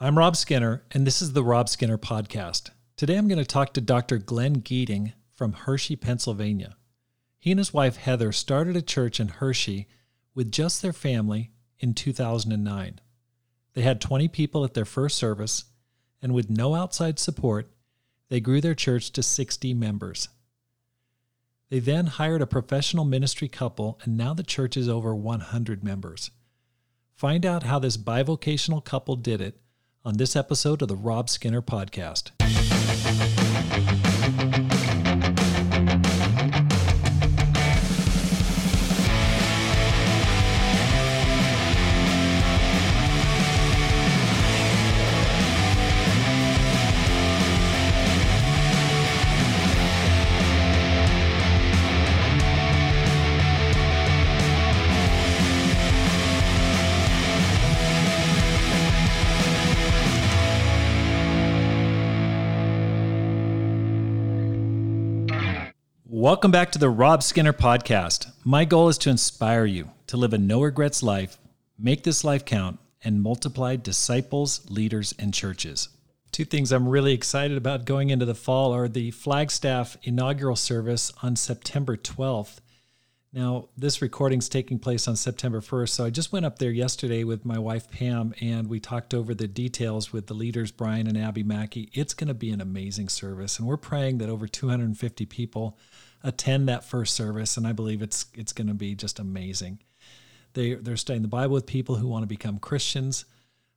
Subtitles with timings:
[0.00, 2.70] I'm Rob Skinner, and this is the Rob Skinner Podcast.
[2.96, 4.18] Today I'm going to talk to Dr.
[4.18, 6.76] Glenn Geeting from Hershey, Pennsylvania.
[7.38, 9.86] He and his wife Heather started a church in Hershey
[10.34, 13.00] with just their family in 2009.
[13.74, 15.66] They had 20 people at their first service,
[16.20, 17.70] and with no outside support,
[18.30, 20.28] they grew their church to 60 members.
[21.70, 26.32] They then hired a professional ministry couple, and now the church is over 100 members.
[27.14, 29.60] Find out how this bivocational couple did it
[30.04, 32.30] on this episode of the Rob Skinner Podcast.
[66.34, 68.32] Welcome back to the Rob Skinner Podcast.
[68.42, 71.38] My goal is to inspire you to live a no regrets life,
[71.78, 75.90] make this life count, and multiply disciples, leaders, and churches.
[76.32, 81.12] Two things I'm really excited about going into the fall are the Flagstaff inaugural service
[81.22, 82.58] on September 12th.
[83.32, 86.72] Now, this recording is taking place on September 1st, so I just went up there
[86.72, 91.06] yesterday with my wife Pam and we talked over the details with the leaders, Brian
[91.06, 91.90] and Abby Mackey.
[91.92, 95.78] It's going to be an amazing service, and we're praying that over 250 people
[96.24, 99.78] attend that first service, and I believe it's it's going to be just amazing.
[100.54, 103.26] They they're studying the Bible with people who want to become Christians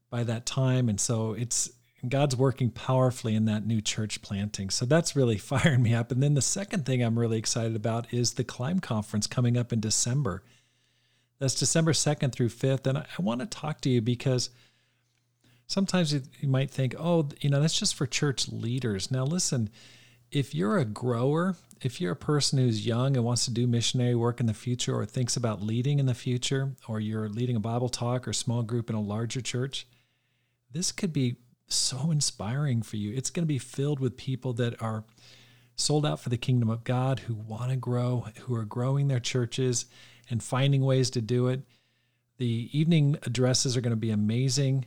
[0.09, 1.69] by that time, and so it's
[2.07, 4.69] God's working powerfully in that new church planting.
[4.69, 6.11] So that's really firing me up.
[6.11, 9.73] And then the second thing I'm really excited about is the Climb Conference coming up
[9.73, 10.43] in December.
[11.39, 12.87] That's December 2nd through 5th.
[12.87, 14.51] And I, I want to talk to you because
[15.65, 19.11] sometimes you, you might think, oh, you know, that's just for church leaders.
[19.11, 19.69] Now, listen,
[20.31, 24.15] if you're a grower, if you're a person who's young and wants to do missionary
[24.15, 27.61] work in the future or thinks about leading in the future, or you're leading a
[27.61, 29.87] Bible talk or small group in a larger church,
[30.71, 31.37] this could be
[31.67, 33.13] so inspiring for you.
[33.13, 35.03] It's going to be filled with people that are
[35.75, 39.19] sold out for the kingdom of God, who want to grow, who are growing their
[39.19, 39.85] churches
[40.29, 41.61] and finding ways to do it.
[42.37, 44.85] The evening addresses are going to be amazing.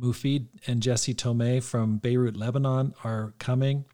[0.00, 3.86] Mufid and Jesse Tomei from Beirut, Lebanon are coming.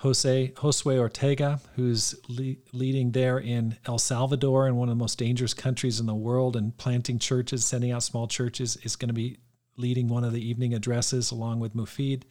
[0.00, 5.18] Jose Josue Ortega, who's le- leading there in El Salvador, in one of the most
[5.18, 9.14] dangerous countries in the world, and planting churches, sending out small churches, is going to
[9.14, 9.38] be
[9.76, 12.24] leading one of the evening addresses along with Mufid.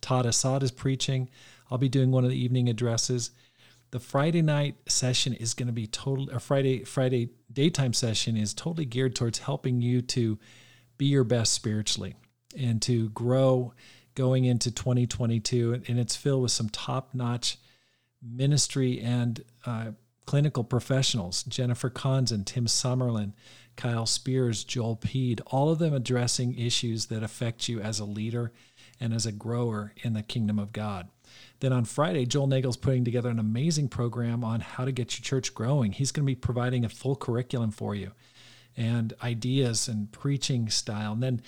[0.00, 1.30] Todd Assad is preaching.
[1.70, 3.30] I'll be doing one of the evening addresses.
[3.90, 6.28] The Friday night session is going to be total.
[6.30, 10.38] A Friday Friday daytime session is totally geared towards helping you to
[10.98, 12.16] be your best spiritually
[12.56, 13.72] and to grow
[14.14, 17.58] going into 2022, and it's filled with some top-notch
[18.22, 19.92] ministry and uh,
[20.26, 23.32] clinical professionals: Jennifer Conzen, Tim Summerlin,
[23.76, 28.52] Kyle Spears, Joel Peed, all of them addressing issues that affect you as a leader
[29.00, 31.08] and as a grower in the kingdom of God.
[31.60, 35.24] Then on Friday, Joel Nagel's putting together an amazing program on how to get your
[35.24, 35.92] church growing.
[35.92, 38.12] He's going to be providing a full curriculum for you
[38.76, 41.12] and ideas and preaching style.
[41.12, 41.42] And then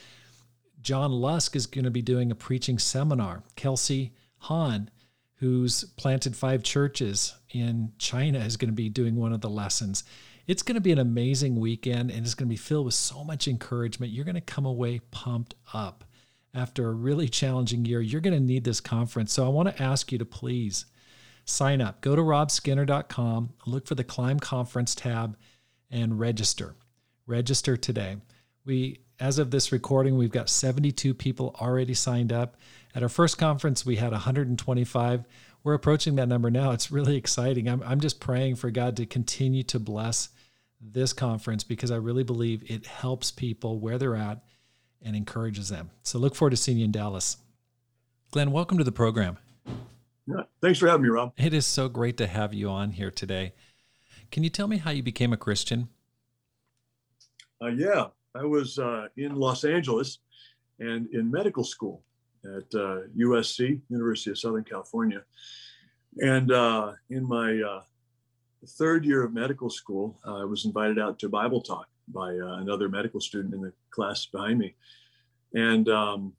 [0.86, 3.42] John Lusk is going to be doing a preaching seminar.
[3.56, 4.88] Kelsey Hahn,
[5.38, 10.04] who's planted five churches in China, is going to be doing one of the lessons.
[10.46, 13.24] It's going to be an amazing weekend and it's going to be filled with so
[13.24, 14.12] much encouragement.
[14.12, 16.04] You're going to come away pumped up.
[16.54, 19.32] After a really challenging year, you're going to need this conference.
[19.32, 20.86] So I want to ask you to please
[21.44, 22.00] sign up.
[22.00, 25.36] Go to robskinner.com, look for the Climb Conference tab,
[25.90, 26.76] and register.
[27.26, 28.18] Register today.
[28.64, 32.56] We as of this recording, we've got 72 people already signed up.
[32.94, 35.24] At our first conference, we had 125.
[35.64, 36.72] We're approaching that number now.
[36.72, 37.68] It's really exciting.
[37.68, 40.28] I'm, I'm just praying for God to continue to bless
[40.80, 44.42] this conference because I really believe it helps people where they're at
[45.02, 45.90] and encourages them.
[46.02, 47.38] So look forward to seeing you in Dallas.
[48.30, 49.38] Glenn, welcome to the program.
[50.26, 51.32] Yeah, thanks for having me, Rob.
[51.36, 53.54] It is so great to have you on here today.
[54.30, 55.88] Can you tell me how you became a Christian?
[57.62, 60.18] Uh, yeah, I was uh, in Los Angeles
[60.78, 62.02] and in medical school
[62.44, 65.22] at uh, USC, University of Southern California.
[66.18, 67.82] And uh, in my uh,
[68.78, 72.88] third year of medical school, I was invited out to Bible talk by uh, another
[72.88, 74.74] medical student in the class behind me.
[75.54, 76.32] And um,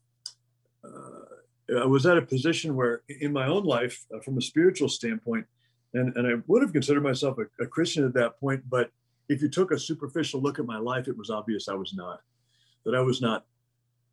[0.84, 5.46] uh, I was at a position where, in my own life, from a spiritual standpoint,
[5.94, 8.92] and, and I would have considered myself a, a Christian at that point, but
[9.30, 12.22] if you took a superficial look at my life, it was obvious I was not,
[12.86, 13.46] that I was not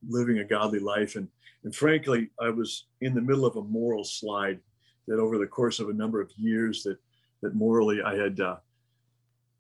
[0.08, 1.16] living a godly life.
[1.16, 1.28] And,
[1.62, 4.60] and frankly, I was in the middle of a moral slide
[5.06, 6.98] that over the course of a number of years that,
[7.42, 8.56] that morally I had uh,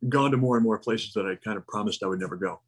[0.08, 2.60] gone to more and more places that I kind of promised I would never go.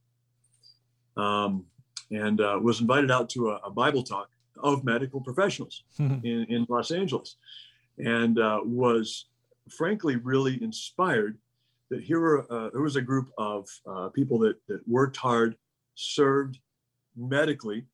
[1.16, 1.64] Um,
[2.10, 4.28] and uh, was invited out to a, a, Bible talk
[4.62, 7.36] of medical professionals in, in Los Angeles
[7.98, 9.26] and uh, was
[9.70, 11.38] frankly really inspired
[11.90, 15.56] that here were, uh, there was a group of uh, people that, that worked hard,
[15.94, 16.58] served
[17.16, 17.86] medically,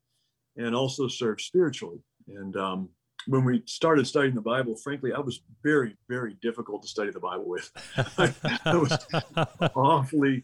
[0.57, 1.99] and also served spiritually.
[2.27, 2.89] And um,
[3.27, 7.19] when we started studying the Bible, frankly, I was very, very difficult to study the
[7.19, 7.71] Bible with.
[8.17, 8.97] I was
[9.75, 10.43] awfully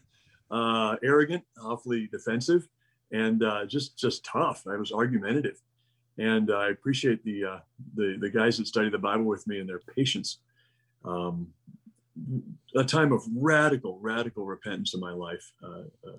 [0.50, 2.68] uh, arrogant, awfully defensive,
[3.12, 4.64] and uh, just just tough.
[4.66, 5.60] I was argumentative,
[6.18, 7.58] and I appreciate the uh,
[7.94, 10.38] the the guys that study the Bible with me and their patience.
[11.04, 11.48] Um,
[12.76, 16.18] a time of radical, radical repentance in my life, uh, uh,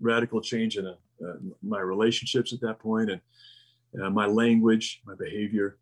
[0.00, 3.20] radical change in a, uh, my relationships at that point, and
[4.14, 5.78] my language, my behavior,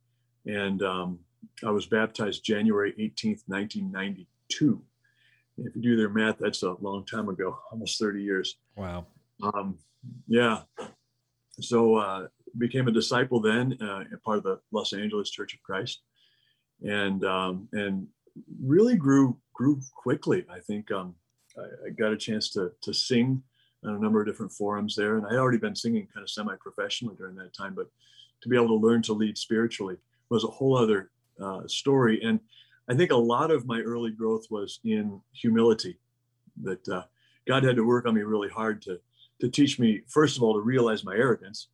[0.46, 1.18] and um,
[1.64, 4.82] I was baptized January 18th, 1992.
[5.58, 8.56] if you do their math, that's a long time ago, almost 30 years.
[8.76, 9.06] Wow.
[9.42, 9.78] Um,
[10.26, 10.62] yeah.
[11.60, 12.26] So uh,
[12.58, 16.00] became a disciple then, uh, part of the Los Angeles Church of Christ,
[16.82, 18.06] and um, and
[18.62, 20.44] really grew grew quickly.
[20.50, 21.14] I think um,
[21.56, 23.42] I, I, got a chance to to sing
[23.84, 26.30] on a number of different forums there, and I had already been singing kind of
[26.30, 27.88] semi-professionally during that time, but
[28.42, 29.96] to be able to learn to lead spiritually
[30.28, 31.10] was a whole other
[31.42, 32.20] uh, story.
[32.22, 32.40] And
[32.88, 35.98] I think a lot of my early growth was in humility.
[36.62, 37.04] That uh,
[37.46, 39.00] God had to work on me really hard to
[39.40, 41.68] to teach me, first of all, to realize my arrogance,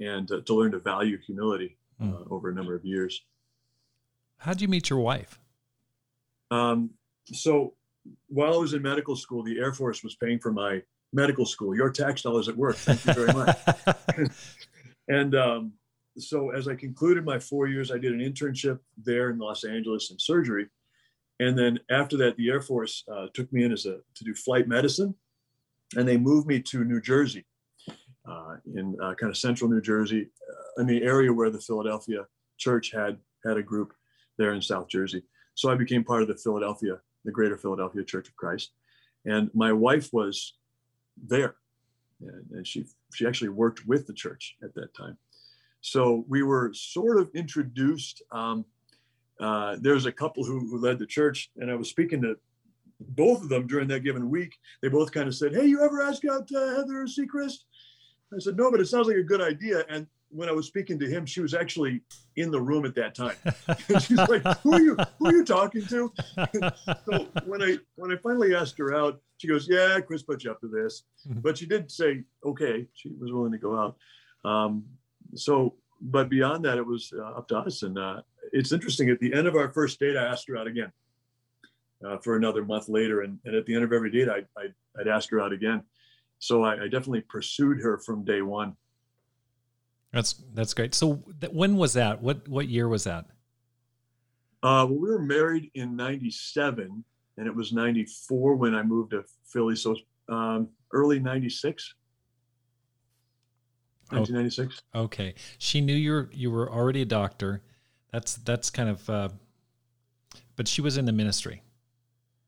[0.00, 2.30] and to, to learn to value humility uh, mm.
[2.30, 3.22] over a number of years.
[4.38, 5.40] How'd you meet your wife?
[6.50, 6.90] Um,
[7.32, 7.74] so
[8.28, 10.82] while I was in medical school, the Air Force was paying for my
[11.12, 11.74] medical school.
[11.74, 12.76] Your tax dollars at work.
[12.76, 13.56] Thank you very much.
[15.08, 15.72] and um,
[16.16, 20.10] so as I concluded my four years, I did an internship there in Los Angeles
[20.10, 20.68] in surgery.
[21.40, 24.34] And then after that, the Air Force uh, took me in as a to do
[24.34, 25.14] flight medicine,
[25.96, 27.44] and they moved me to New Jersey,
[28.28, 32.26] uh, in uh, kind of central New Jersey, uh, in the area where the Philadelphia
[32.56, 33.92] Church had had a group
[34.36, 35.22] there in South Jersey.
[35.54, 38.72] So I became part of the Philadelphia, the Greater Philadelphia Church of Christ,
[39.24, 40.54] and my wife was
[41.26, 41.56] there,
[42.20, 42.84] and, she
[43.14, 45.16] she actually worked with the church at that time.
[45.80, 48.22] So we were sort of introduced.
[48.32, 48.64] Um,
[49.40, 52.36] uh, there's a couple who, who led the church, and I was speaking to
[53.00, 54.56] both of them during that given week.
[54.82, 57.64] They both kind of said, "Hey, you ever ask out uh, Heather Sechrist?"
[58.34, 60.98] I said, "No, but it sounds like a good idea." And when I was speaking
[60.98, 62.02] to him, she was actually
[62.36, 63.36] in the room at that time.
[64.00, 64.96] she's like, "Who are you?
[65.18, 66.12] Who are you talking to?"
[67.06, 70.50] so when I when I finally asked her out, she goes, "Yeah, Chris put you
[70.50, 71.40] up to this," mm-hmm.
[71.40, 73.96] but she did say, "Okay." She was willing to go out.
[74.44, 74.84] Um,
[75.34, 77.82] so, but beyond that, it was uh, up to us.
[77.82, 78.22] And uh,
[78.52, 79.10] it's interesting.
[79.10, 80.92] At the end of our first date, I asked her out again
[82.06, 84.68] uh, for another month later, and, and at the end of every date, I, I
[84.96, 85.82] would ask her out again.
[86.38, 88.76] So I, I, definitely pursued her from day one.
[90.12, 90.94] That's that's great.
[90.94, 92.22] So th- when was that?
[92.22, 93.26] What what year was that?
[94.62, 97.04] Uh, well, we were married in '97,
[97.36, 99.76] and it was '94 when I moved to Philly.
[99.76, 99.96] So
[100.28, 101.94] um, early '96.
[104.10, 104.82] 1996.
[104.94, 107.62] Okay, she knew you were you were already a doctor.
[108.10, 109.28] That's that's kind of, uh,
[110.56, 111.62] but she was in the ministry.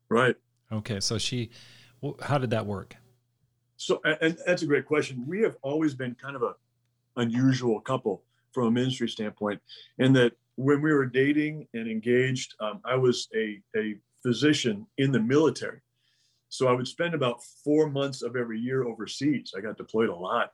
[0.09, 0.35] Right.
[0.71, 1.51] Okay, so she,
[2.21, 2.95] how did that work?
[3.77, 5.23] So, and that's a great question.
[5.27, 6.55] We have always been kind of a
[7.17, 9.61] unusual couple from a ministry standpoint,
[9.99, 15.11] in that when we were dating and engaged, um, I was a a physician in
[15.11, 15.81] the military.
[16.49, 19.53] So I would spend about four months of every year overseas.
[19.57, 20.51] I got deployed a lot.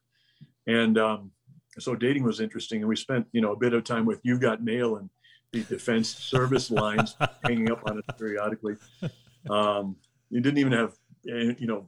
[0.68, 1.32] And um,
[1.80, 2.82] so dating was interesting.
[2.82, 5.10] And we spent, you know, a bit of time with You Got Mail and
[5.52, 8.76] the defense service lines hanging up on it periodically.
[9.50, 9.96] Um,
[10.30, 10.94] you didn't even have,
[11.30, 11.88] eh, you know,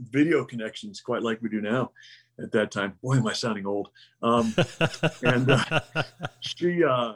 [0.00, 1.90] video connections quite like we do now
[2.42, 2.94] at that time.
[3.02, 3.90] Boy, am I sounding old.
[4.22, 4.54] Um,
[5.22, 5.80] and uh,
[6.40, 7.14] she, uh,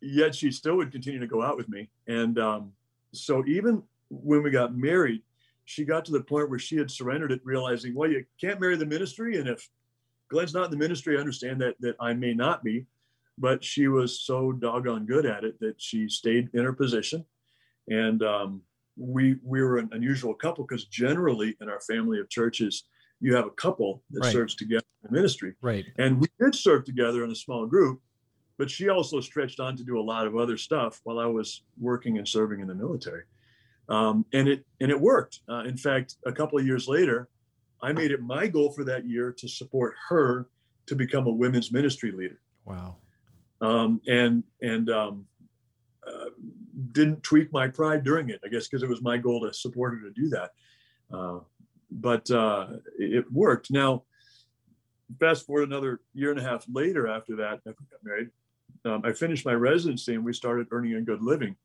[0.00, 1.90] yet she still would continue to go out with me.
[2.06, 2.72] And um,
[3.12, 5.22] so even when we got married,
[5.64, 8.76] she got to the point where she had surrendered it, realizing, well, you can't marry
[8.76, 9.38] the ministry.
[9.38, 9.68] And if
[10.28, 11.16] Glenn's not in the ministry.
[11.16, 12.86] I understand that that I may not be,
[13.38, 17.24] but she was so doggone good at it that she stayed in her position,
[17.88, 18.62] and um,
[18.98, 22.84] we we were an unusual couple because generally in our family of churches
[23.20, 24.32] you have a couple that right.
[24.32, 25.84] serves together in ministry, right?
[25.98, 28.00] And we did serve together in a small group,
[28.58, 31.62] but she also stretched on to do a lot of other stuff while I was
[31.80, 33.22] working and serving in the military.
[33.88, 35.40] Um, and it and it worked.
[35.48, 37.28] Uh, in fact, a couple of years later,
[37.82, 40.48] I made it my goal for that year to support her
[40.86, 42.40] to become a women's ministry leader.
[42.64, 42.96] Wow.
[43.60, 45.26] Um, and and um,
[46.92, 49.94] didn't tweak my pride during it, I guess, because it was my goal to support
[49.94, 50.50] her to do that.
[51.12, 51.40] Uh,
[51.90, 52.68] but uh,
[52.98, 53.70] it worked.
[53.70, 54.04] Now,
[55.18, 58.30] fast forward another year and a half later after that, I got married.
[58.84, 61.56] Um, I finished my residency and we started earning a good living.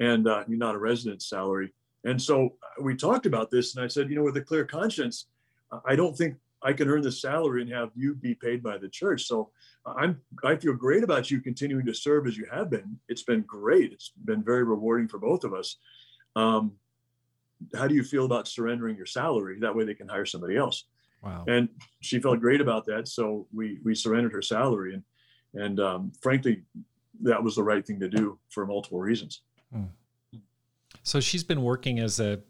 [0.00, 1.72] And uh, not a resident salary.
[2.04, 4.64] And so uh, we talked about this, and I said, you know, with a clear
[4.64, 5.26] conscience,
[5.84, 8.88] I don't think I can earn the salary and have you be paid by the
[8.88, 9.26] church.
[9.26, 9.50] So
[9.86, 12.98] I'm I feel great about you continuing to serve as you have been.
[13.08, 13.92] It's been great.
[13.92, 15.76] It's been very rewarding for both of us.
[16.36, 16.72] Um,
[17.74, 19.58] how do you feel about surrendering your salary?
[19.60, 20.84] That way they can hire somebody else.
[21.22, 21.44] Wow.
[21.46, 21.68] And
[22.00, 23.08] she felt great about that.
[23.08, 25.02] So we we surrendered her salary, and
[25.54, 26.62] and um, frankly,
[27.22, 29.42] that was the right thing to do for multiple reasons.
[29.72, 29.84] Hmm.
[31.02, 32.40] So she's been working as a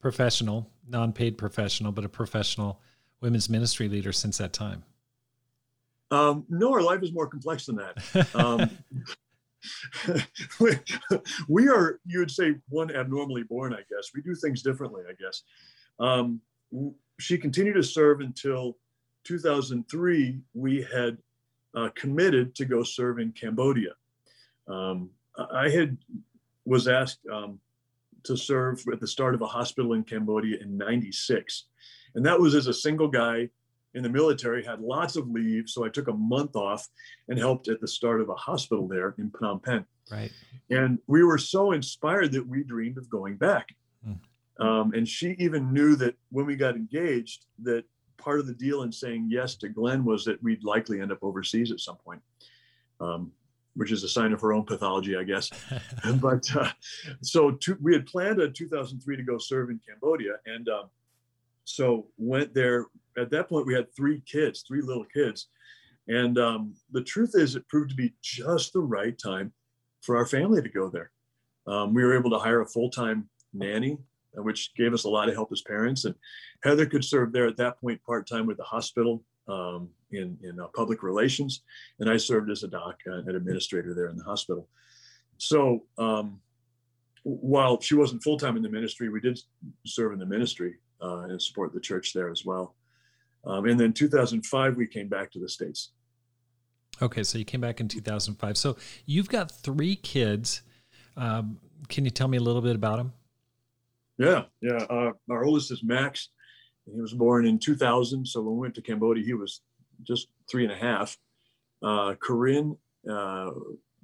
[0.00, 2.80] professional, non-paid professional, but a professional
[3.20, 4.82] women's ministry leader since that time.
[6.10, 8.34] Um, no, our life is more complex than that.
[8.34, 8.70] Um,
[11.48, 14.10] we are, you would say, one abnormally born, I guess.
[14.14, 15.42] We do things differently, I guess.
[15.98, 16.40] Um,
[17.18, 18.76] she continued to serve until
[19.24, 20.40] 2003.
[20.54, 21.18] We had
[21.74, 23.92] uh, committed to go serve in Cambodia.
[24.66, 25.10] Um,
[25.52, 25.96] I had
[26.64, 27.60] was asked um,
[28.24, 31.66] to serve at the start of a hospital in Cambodia in 96.
[32.14, 33.48] And that was as a single guy
[33.94, 35.68] in the military, had lots of leave.
[35.68, 36.88] So I took a month off
[37.28, 39.84] and helped at the start of a hospital there in Phnom Penh.
[40.10, 40.30] Right.
[40.70, 43.74] And we were so inspired that we dreamed of going back.
[44.06, 44.18] Mm.
[44.64, 47.84] Um, and she even knew that when we got engaged, that
[48.16, 51.18] part of the deal in saying yes to Glenn was that we'd likely end up
[51.22, 52.20] overseas at some point.
[53.00, 53.32] Um,
[53.80, 55.50] which is a sign of her own pathology, I guess.
[56.20, 56.68] but uh,
[57.22, 60.90] so to, we had planned in 2003 to go serve in Cambodia, and um,
[61.64, 62.88] so went there.
[63.16, 65.46] At that point, we had three kids, three little kids,
[66.08, 69.50] and um, the truth is, it proved to be just the right time
[70.02, 71.10] for our family to go there.
[71.66, 73.96] Um, we were able to hire a full-time nanny,
[74.34, 76.14] which gave us a lot of help as parents, and
[76.62, 80.66] Heather could serve there at that point part-time with the hospital um, in, in uh,
[80.74, 81.62] public relations,
[81.98, 84.68] and I served as a doc uh, and administrator there in the hospital.
[85.38, 86.40] So um,
[87.22, 89.38] while she wasn't full time in the ministry, we did
[89.86, 92.74] serve in the ministry uh, and support the church there as well.
[93.44, 95.92] Um, and then 2005, we came back to the States.
[97.00, 98.58] Okay, so you came back in 2005.
[98.58, 98.76] So
[99.06, 100.62] you've got three kids.
[101.16, 103.12] Um, can you tell me a little bit about them?
[104.18, 104.84] Yeah, yeah.
[104.90, 106.28] Uh, our oldest is Max.
[106.86, 108.26] He was born in 2000.
[108.26, 109.60] So when we went to Cambodia, he was
[110.02, 111.16] just three and a half.
[111.82, 112.76] Uh, Corinne
[113.10, 113.50] uh,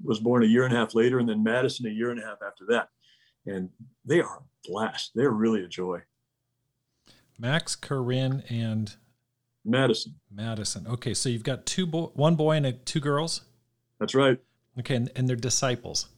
[0.02, 2.26] was born a year and a half later, and then Madison a year and a
[2.26, 2.88] half after that.
[3.46, 3.70] And
[4.04, 5.12] they are a blast.
[5.14, 6.00] They're really a joy.
[7.38, 8.94] Max, Corinne, and
[9.64, 10.14] Madison.
[10.32, 10.86] Madison.
[10.86, 13.42] Okay, so you've got two boy, one boy and a, two girls.
[14.00, 14.38] That's right.
[14.78, 16.08] Okay, and, and they're disciples.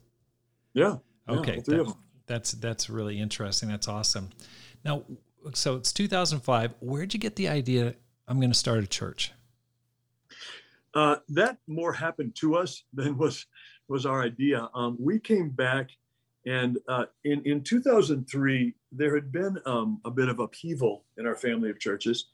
[0.75, 0.97] Yeah.
[1.29, 1.95] Okay, yeah, that,
[2.27, 3.69] that's that's really interesting.
[3.69, 4.31] That's awesome.
[4.85, 5.05] Now,
[5.55, 6.75] so it's 2005.
[6.81, 7.95] Where'd you get the idea?
[8.27, 9.33] I'm going to start a church.
[10.95, 13.47] Uh, that more happened to us than was
[13.89, 14.69] was our idea.
[14.75, 15.91] Um, we came back,
[16.47, 21.37] and uh, in in 2003, there had been um, a bit of upheaval in our
[21.37, 22.27] family of churches.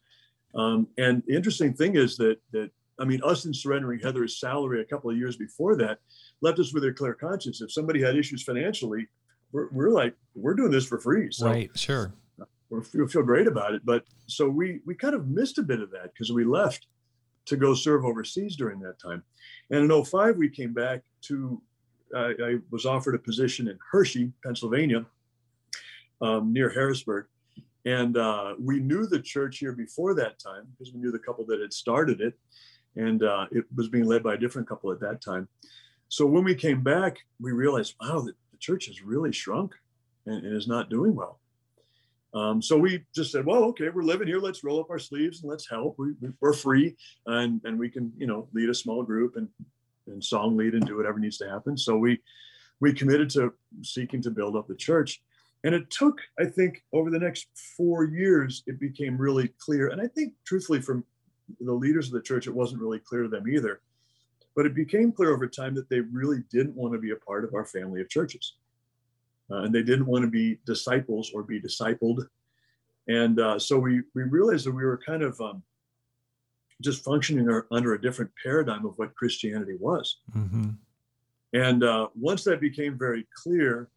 [0.54, 4.80] Um, and the interesting thing is that that I mean, us in surrendering Heather's salary
[4.80, 5.98] a couple of years before that
[6.40, 7.60] left us with a clear conscience.
[7.60, 9.08] If somebody had issues financially,
[9.50, 11.32] we're, we're like, we're doing this for free.
[11.32, 12.12] So, right, sure
[12.70, 13.82] we feel great about it.
[13.84, 16.86] But so we we kind of missed a bit of that because we left
[17.46, 19.22] to go serve overseas during that time.
[19.70, 21.60] And in 05, we came back to,
[22.14, 25.04] I, I was offered a position in Hershey, Pennsylvania,
[26.20, 27.26] um, near Harrisburg.
[27.84, 31.44] And uh, we knew the church here before that time because we knew the couple
[31.46, 32.34] that had started it.
[32.96, 35.48] And uh, it was being led by a different couple at that time.
[36.08, 39.74] So when we came back, we realized, wow, the, the church has really shrunk
[40.26, 41.40] and, and is not doing well.
[42.34, 44.40] Um, so we just said, well, okay, we're living here.
[44.40, 45.96] Let's roll up our sleeves and let's help.
[45.98, 49.48] We, are free and, and we can, you know, lead a small group and,
[50.08, 51.78] and song lead and do whatever needs to happen.
[51.78, 52.20] So we,
[52.80, 55.22] we committed to seeking to build up the church.
[55.62, 59.88] And it took, I think, over the next four years, it became really clear.
[59.88, 61.04] And I think, truthfully, from
[61.60, 63.80] the leaders of the church, it wasn't really clear to them either.
[64.56, 67.44] But it became clear over time that they really didn't want to be a part
[67.44, 68.56] of our family of churches
[69.50, 72.26] uh, and they didn't want to be disciples or be discipled.
[73.08, 75.62] And uh, so we we realized that we were kind of um,
[76.80, 80.18] just functioning under a different paradigm of what Christianity was.
[80.36, 80.70] Mm-hmm.
[81.52, 83.88] And uh, once that became very clear,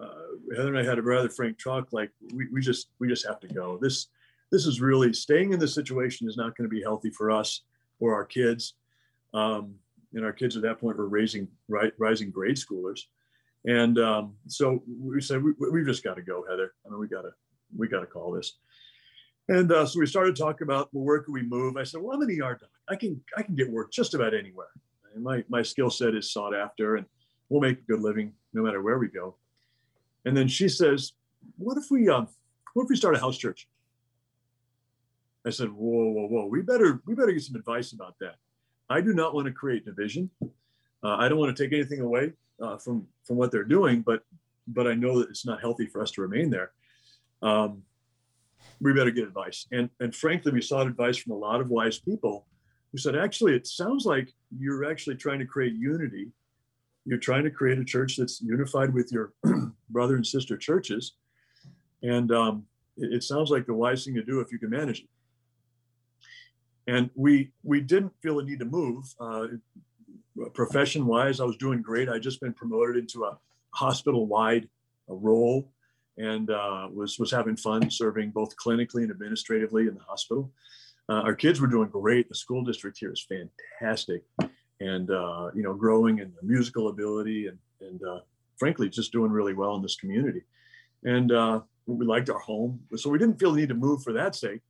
[0.00, 1.88] uh, Heather and I had a rather frank talk.
[1.92, 3.78] Like we, we just we just have to go.
[3.80, 4.08] This
[4.50, 7.62] this is really staying in this situation is not going to be healthy for us
[8.00, 8.74] or our kids.
[9.32, 9.76] Um,
[10.14, 13.00] and our kids at that point were raising right, rising grade schoolers.
[13.64, 16.74] And um, so we said, we, we've just got to go, Heather.
[16.84, 17.30] I mean, we got to,
[17.76, 18.58] we got to call this.
[19.48, 21.76] And uh, so we started talking about, well, where can we move?
[21.76, 22.70] I said, well, I'm an ER doc.
[22.88, 24.68] I can, I can get work just about anywhere.
[25.14, 27.06] And my, my skill set is sought after and
[27.48, 29.36] we'll make a good living no matter where we go.
[30.24, 31.12] And then she says,
[31.58, 32.28] what if we, um,
[32.74, 33.68] what if we start a house church?
[35.46, 38.36] I said, whoa, whoa, whoa, we better, we better get some advice about that.
[38.88, 40.30] I do not want to create division.
[41.04, 44.22] Uh, I don't want to take anything away uh, from from what they're doing, but
[44.68, 46.70] but I know that it's not healthy for us to remain there.
[47.42, 47.82] Um,
[48.80, 51.98] we better get advice, and and frankly, we sought advice from a lot of wise
[51.98, 52.46] people
[52.92, 56.30] who said, actually, it sounds like you're actually trying to create unity.
[57.04, 59.32] You're trying to create a church that's unified with your
[59.90, 61.14] brother and sister churches,
[62.02, 62.64] and um,
[62.96, 65.08] it, it sounds like the wise thing to do if you can manage it
[66.86, 69.04] and we we didn't feel a need to move.
[69.20, 69.46] Uh,
[70.54, 72.08] profession wise, I was doing great.
[72.08, 73.38] I just been promoted into a
[73.70, 74.68] hospital wide
[75.08, 75.70] role,
[76.16, 80.50] and uh, was was having fun serving both clinically and administratively in the hospital.
[81.08, 82.28] Uh, our kids were doing great.
[82.28, 84.22] The school district here is fantastic,
[84.80, 88.20] and uh, you know, growing in the musical ability and and uh,
[88.58, 90.42] frankly, just doing really well in this community.
[91.04, 94.12] And uh, we liked our home, so we didn't feel the need to move for
[94.12, 94.60] that sake.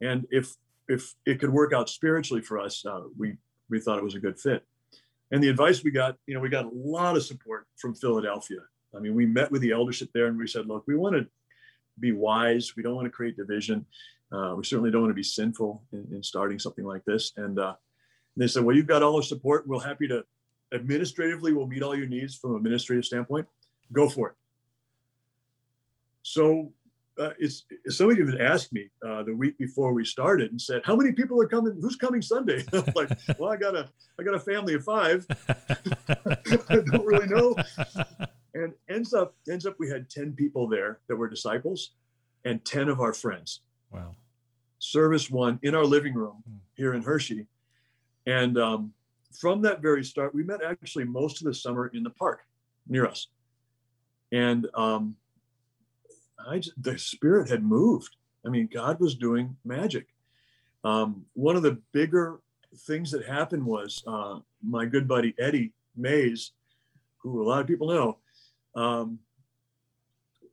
[0.00, 0.54] And if
[0.88, 3.36] if it could work out spiritually for us, uh, we
[3.70, 4.64] we thought it was a good fit.
[5.30, 8.60] And the advice we got, you know, we got a lot of support from Philadelphia.
[8.94, 11.26] I mean, we met with the eldership there and we said, look, we want to
[11.98, 12.74] be wise.
[12.76, 13.84] We don't want to create division.
[14.32, 17.32] Uh, we certainly don't want to be sinful in, in starting something like this.
[17.36, 17.74] And uh,
[18.36, 19.66] they said, well, you've got all our support.
[19.66, 20.24] We're happy to
[20.72, 23.46] administratively, we'll meet all your needs from an administrative standpoint.
[23.92, 24.34] Go for it.
[26.22, 26.72] So
[27.18, 30.94] uh, it's somebody even asked me uh, the week before we started and said, "How
[30.96, 31.78] many people are coming?
[31.80, 35.26] Who's coming Sunday?" I'm like, "Well, I got a I got a family of five.
[35.48, 36.36] I
[36.68, 37.56] don't really know."
[38.54, 41.92] And ends up ends up we had ten people there that were disciples,
[42.44, 43.60] and ten of our friends.
[43.90, 44.14] Wow.
[44.78, 46.56] Service one in our living room hmm.
[46.74, 47.46] here in Hershey,
[48.26, 48.92] and um,
[49.32, 52.40] from that very start, we met actually most of the summer in the park
[52.88, 53.28] near us,
[54.32, 55.16] and um,
[56.48, 58.16] I just, the spirit had moved.
[58.44, 60.06] I mean, God was doing magic.
[60.84, 62.40] Um, one of the bigger
[62.86, 66.52] things that happened was uh, my good buddy Eddie Mays,
[67.18, 68.18] who a lot of people know,
[68.80, 69.18] um,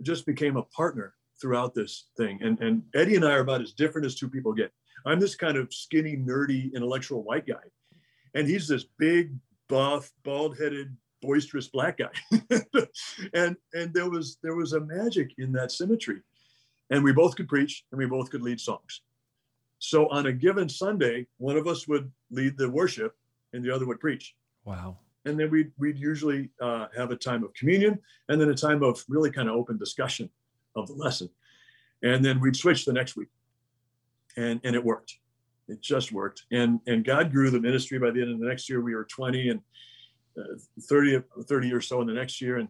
[0.01, 2.39] just became a partner throughout this thing.
[2.41, 4.71] And, and Eddie and I are about as different as two people get.
[5.05, 7.55] I'm this kind of skinny, nerdy, intellectual white guy.
[8.33, 9.33] And he's this big,
[9.67, 12.11] buff, bald headed, boisterous black guy.
[13.33, 16.21] and and there was there was a magic in that symmetry.
[16.89, 19.01] And we both could preach and we both could lead songs.
[19.79, 23.15] So on a given Sunday, one of us would lead the worship
[23.51, 24.35] and the other would preach.
[24.63, 24.97] Wow.
[25.25, 28.83] And then we'd, we'd usually uh, have a time of communion and then a time
[28.83, 30.29] of really kind of open discussion
[30.75, 31.29] of the lesson.
[32.01, 33.29] And then we'd switch the next week.
[34.37, 35.17] And, and it worked.
[35.67, 36.43] It just worked.
[36.51, 37.99] And, and God grew the ministry.
[37.99, 39.61] By the end of the next year, we were 20 and
[40.81, 42.57] 30, 30 or so in the next year.
[42.57, 42.69] And,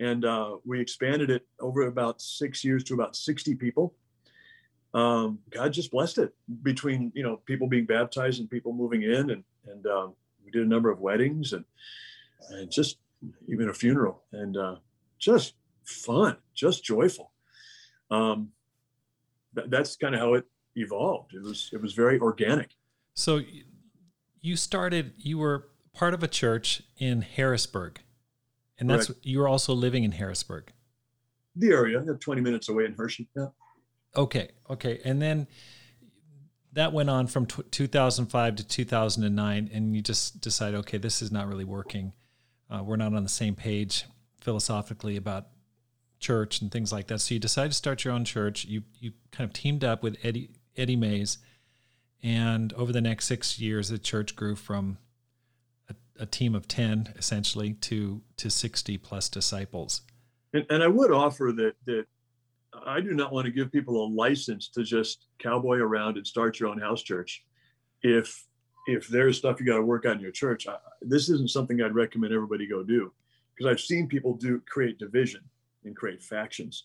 [0.00, 3.94] and uh, we expanded it over about six years to about 60 people.
[4.94, 9.30] Um, God just blessed it between, you know, people being baptized and people moving in.
[9.30, 11.64] And, and um, we did a number of weddings and,
[12.50, 12.98] and just
[13.48, 14.76] even a funeral and uh,
[15.18, 17.32] just fun, just joyful.
[18.10, 18.50] Um,
[19.54, 20.44] th- that's kind of how it
[20.76, 21.34] evolved.
[21.34, 22.70] It was, it was very organic.
[23.14, 23.40] So
[24.40, 28.00] you started, you were part of a church in Harrisburg,
[28.78, 29.24] and that's Correct.
[29.24, 30.72] you were also living in Harrisburg.
[31.56, 33.28] The area, 20 minutes away in Hershey.
[33.36, 33.48] Yeah.
[34.16, 34.50] Okay.
[34.70, 35.00] Okay.
[35.04, 35.46] And then
[36.72, 41.30] that went on from t- 2005 to 2009, and you just decide, okay, this is
[41.30, 42.12] not really working.
[42.70, 44.04] Uh, we're not on the same page
[44.40, 45.48] philosophically about
[46.18, 47.20] church and things like that.
[47.20, 48.64] So you decide to start your own church.
[48.64, 51.38] You you kind of teamed up with Eddie Eddie Mays,
[52.22, 54.96] and over the next six years, the church grew from
[56.18, 60.02] a team of 10 essentially to to 60 plus disciples.
[60.52, 62.06] And, and i would offer that that
[62.86, 66.60] i do not want to give people a license to just cowboy around and start
[66.60, 67.44] your own house church.
[68.02, 68.46] If
[68.86, 71.80] if there's stuff you got to work on in your church I, this isn't something
[71.80, 73.12] i'd recommend everybody go do
[73.54, 75.42] because i've seen people do create division
[75.84, 76.84] and create factions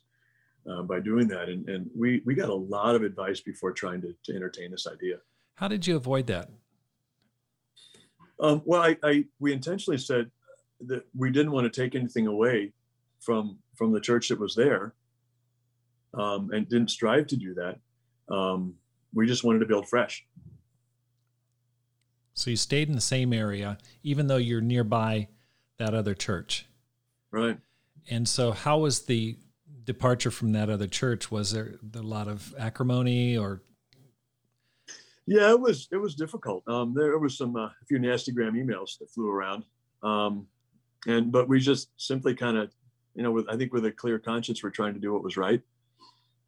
[0.70, 1.50] uh, by doing that.
[1.50, 4.88] And, and we we got a lot of advice before trying to, to entertain this
[4.88, 5.18] idea.
[5.56, 6.50] How did you avoid that
[8.40, 10.32] um, well, I, I, we intentionally said
[10.82, 12.74] that we didn't want to take anything away
[13.20, 14.94] from from the church that was there,
[16.14, 17.80] um, and didn't strive to do that.
[18.34, 18.76] um,
[19.14, 20.26] we just wanted to build fresh.
[22.34, 25.30] So you stayed in the same area, even though you're nearby
[25.78, 26.68] that other church.
[27.32, 27.58] Right.
[28.10, 29.38] And so, how was the
[29.84, 31.32] departure from that other church?
[31.32, 33.64] Was there a lot of acrimony or?
[35.28, 36.64] Yeah, it was it was difficult.
[36.68, 39.66] Um, there was some uh, a few nasty gram emails that flew around,
[40.02, 40.48] um,
[41.06, 42.72] and but we just simply kind of,
[43.14, 45.36] you know, with I think with a clear conscience, we're trying to do what was
[45.36, 45.62] right,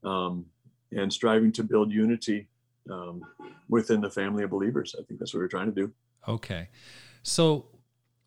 [0.06, 0.46] um,
[0.94, 2.48] and striving to build unity
[2.90, 3.22] um,
[3.68, 4.96] within the family of believers.
[4.98, 5.92] I think that's what we're trying to do.
[6.26, 6.70] Okay,
[7.22, 7.66] so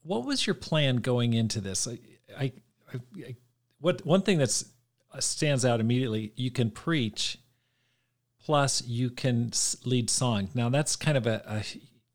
[0.02, 1.88] what was your plan going into this?
[1.88, 1.98] I,
[2.38, 2.52] I,
[2.92, 3.36] I
[3.80, 4.66] what one thing that's
[5.12, 6.32] uh, stands out immediately.
[6.36, 7.38] You can preach,
[8.44, 9.52] plus you can
[9.84, 10.48] lead song.
[10.54, 11.64] Now that's kind of a, a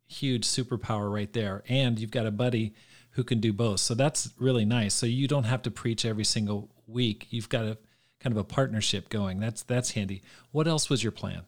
[0.07, 2.73] huge superpower right there, and you've got a buddy
[3.11, 3.79] who can do both.
[3.79, 4.93] So that's really nice.
[4.93, 7.27] So you don't have to preach every single week.
[7.29, 7.77] You've got a
[8.19, 9.39] kind of a partnership going.
[9.39, 10.21] That's that's handy.
[10.51, 11.43] What else was your plan?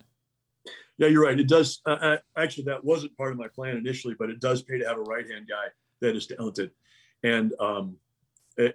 [0.97, 1.39] Yeah, you're right.
[1.39, 1.81] It does.
[1.85, 4.87] Uh, uh actually, that wasn't part of my plan initially, but it does pay to
[4.87, 5.67] have a right hand guy
[6.01, 6.71] that is talented.
[7.23, 7.97] And um,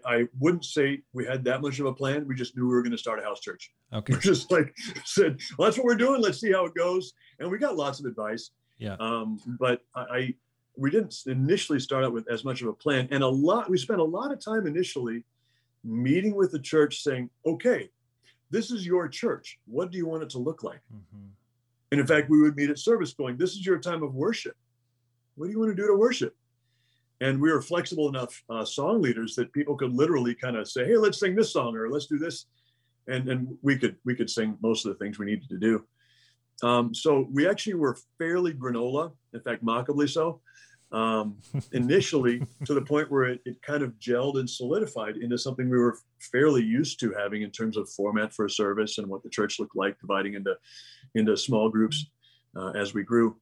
[0.06, 2.26] I wouldn't say we had that much of a plan.
[2.26, 3.70] We just knew we were going to start a house church.
[3.92, 4.14] Okay.
[4.14, 6.22] We just like said, well, that's what we're doing.
[6.22, 7.12] Let's see how it goes.
[7.38, 8.50] And we got lots of advice.
[8.78, 8.96] Yeah.
[8.98, 10.34] Um, but I, I,
[10.76, 13.08] we didn't initially start out with as much of a plan.
[13.10, 15.24] And a lot, we spent a lot of time initially
[15.84, 17.90] meeting with the church saying, okay,
[18.50, 19.58] this is your church.
[19.66, 20.80] What do you want it to look like?
[20.92, 21.26] Mm-hmm.
[21.92, 24.56] And in fact, we would meet at service going, this is your time of worship.
[25.36, 26.34] What do you want to do to worship?
[27.20, 30.84] And we were flexible enough uh, song leaders that people could literally kind of say
[30.84, 32.46] hey let's sing this song or let's do this.
[33.06, 35.84] And and we could we could sing most of the things we needed to do.
[36.62, 40.40] Um, so we actually were fairly granola in fact mockably so
[40.92, 41.36] um,
[41.72, 45.78] initially to the point where it, it kind of gelled and solidified into something we
[45.78, 49.28] were fairly used to having in terms of format for a service and what the
[49.28, 50.54] church looked like dividing into
[51.14, 52.06] into small groups
[52.56, 53.36] uh, as we grew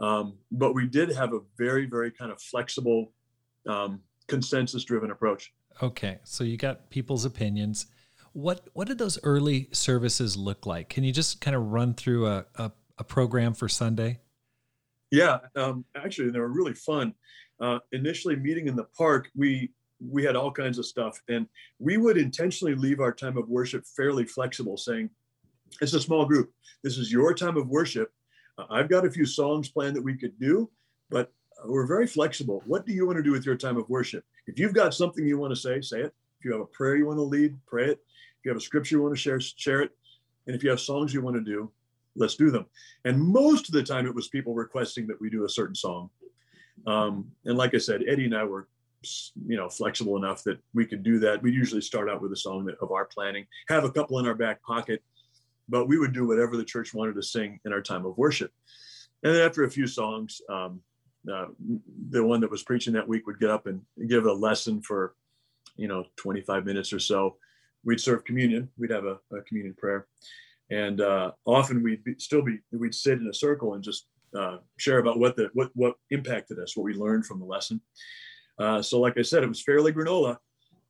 [0.00, 3.12] um, but we did have a very, very kind of flexible,
[3.68, 5.52] um, consensus driven approach.
[5.82, 6.18] Okay.
[6.24, 7.86] So you got people's opinions.
[8.32, 10.88] What, what did those early services look like?
[10.88, 14.20] Can you just kind of run through a, a, a program for Sunday?
[15.14, 17.14] Yeah, um, actually, they were really fun.
[17.60, 21.46] Uh, initially, meeting in the park, we we had all kinds of stuff, and
[21.78, 25.08] we would intentionally leave our time of worship fairly flexible, saying,
[25.80, 26.50] "It's a small group.
[26.82, 28.10] This is your time of worship.
[28.70, 30.70] I've got a few songs planned that we could do,
[31.10, 31.32] but
[31.64, 32.62] we're very flexible.
[32.66, 34.24] What do you want to do with your time of worship?
[34.46, 36.14] If you've got something you want to say, say it.
[36.38, 38.00] If you have a prayer you want to lead, pray it.
[38.38, 39.92] If you have a scripture you want to share, share it.
[40.46, 41.70] And if you have songs you want to do,
[42.16, 42.66] let's do them.
[43.04, 46.10] And most of the time, it was people requesting that we do a certain song.
[46.86, 48.68] Um, and like I said, Eddie and I were,
[49.46, 51.42] you know, flexible enough that we could do that.
[51.42, 54.26] We usually start out with a song that, of our planning, have a couple in
[54.26, 55.02] our back pocket,
[55.68, 58.52] but we would do whatever the church wanted to sing in our time of worship.
[59.22, 60.80] And then after a few songs, um,
[61.30, 61.46] uh,
[62.10, 65.14] the one that was preaching that week would get up and give a lesson for,
[65.76, 67.36] you know, 25 minutes or so.
[67.84, 68.68] We'd serve communion.
[68.76, 70.06] We'd have a, a communion prayer,
[70.70, 74.58] and uh, often we'd be, still be we'd sit in a circle and just uh,
[74.78, 77.80] share about what the what what impacted us, what we learned from the lesson.
[78.58, 80.38] Uh, so, like I said, it was fairly granola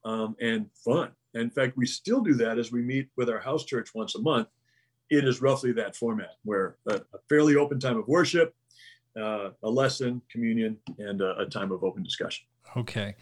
[0.04, 1.10] um, and fun.
[1.34, 4.20] In fact, we still do that as we meet with our house church once a
[4.20, 4.46] month
[5.10, 8.54] it is roughly that format where a, a fairly open time of worship,
[9.20, 12.46] uh, a lesson, communion, and a, a time of open discussion.
[12.76, 13.14] Okay.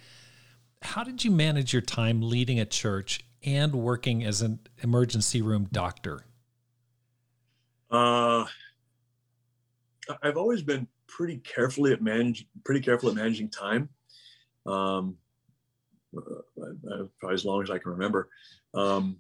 [0.82, 5.68] How did you manage your time leading a church and working as an emergency room
[5.70, 6.24] doctor?
[7.90, 8.46] Uh,
[10.22, 13.88] I've always been pretty carefully at manage, pretty careful at managing time.
[14.66, 15.16] Um,
[16.16, 18.28] uh, probably as long as I can remember,
[18.74, 19.16] um,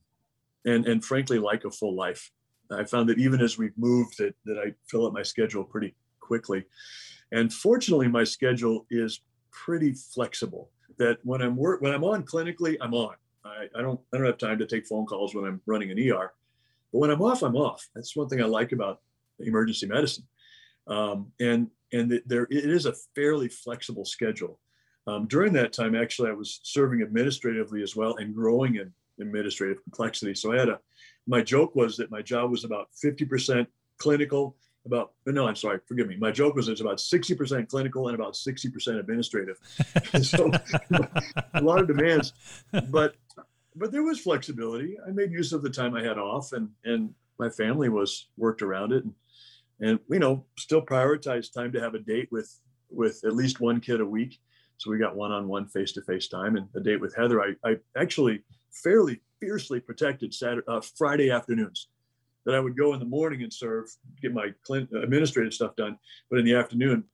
[0.64, 2.30] and and frankly, like a full life.
[2.72, 5.94] I found that even as we've moved, that, that I fill up my schedule pretty
[6.20, 6.64] quickly.
[7.32, 10.70] And fortunately, my schedule is pretty flexible.
[10.98, 13.14] That when I'm work when I'm on clinically, I'm on.
[13.44, 15.98] I, I don't I don't have time to take phone calls when I'm running an
[15.98, 16.32] ER.
[16.92, 17.88] But when I'm off, I'm off.
[17.94, 19.00] That's one thing I like about
[19.40, 20.24] emergency medicine.
[20.86, 24.58] Um, and and there it is a fairly flexible schedule.
[25.06, 29.82] Um, during that time, actually, I was serving administratively as well and growing in administrative
[29.82, 30.34] complexity.
[30.34, 30.78] So I had a
[31.26, 33.66] my joke was that my job was about 50%
[33.98, 36.16] clinical, about no, I'm sorry, forgive me.
[36.16, 39.56] My joke was it's about 60% clinical and about 60% administrative.
[40.22, 40.50] so
[41.54, 42.32] a lot of demands,
[42.90, 43.14] but
[43.74, 44.96] but there was flexibility.
[45.06, 48.62] I made use of the time I had off, and and my family was worked
[48.62, 49.14] around it, and
[49.80, 52.58] and you know still prioritized time to have a date with
[52.90, 54.40] with at least one kid a week.
[54.78, 57.40] So we got one-on-one face-to-face time, and a date with Heather.
[57.40, 58.42] I I actually
[58.82, 61.88] fairly fiercely protected Saturday, uh, Friday afternoons.
[62.44, 63.88] that I would go in the morning and serve,
[64.20, 65.96] get my administrative stuff done,
[66.28, 67.04] but in the afternoon,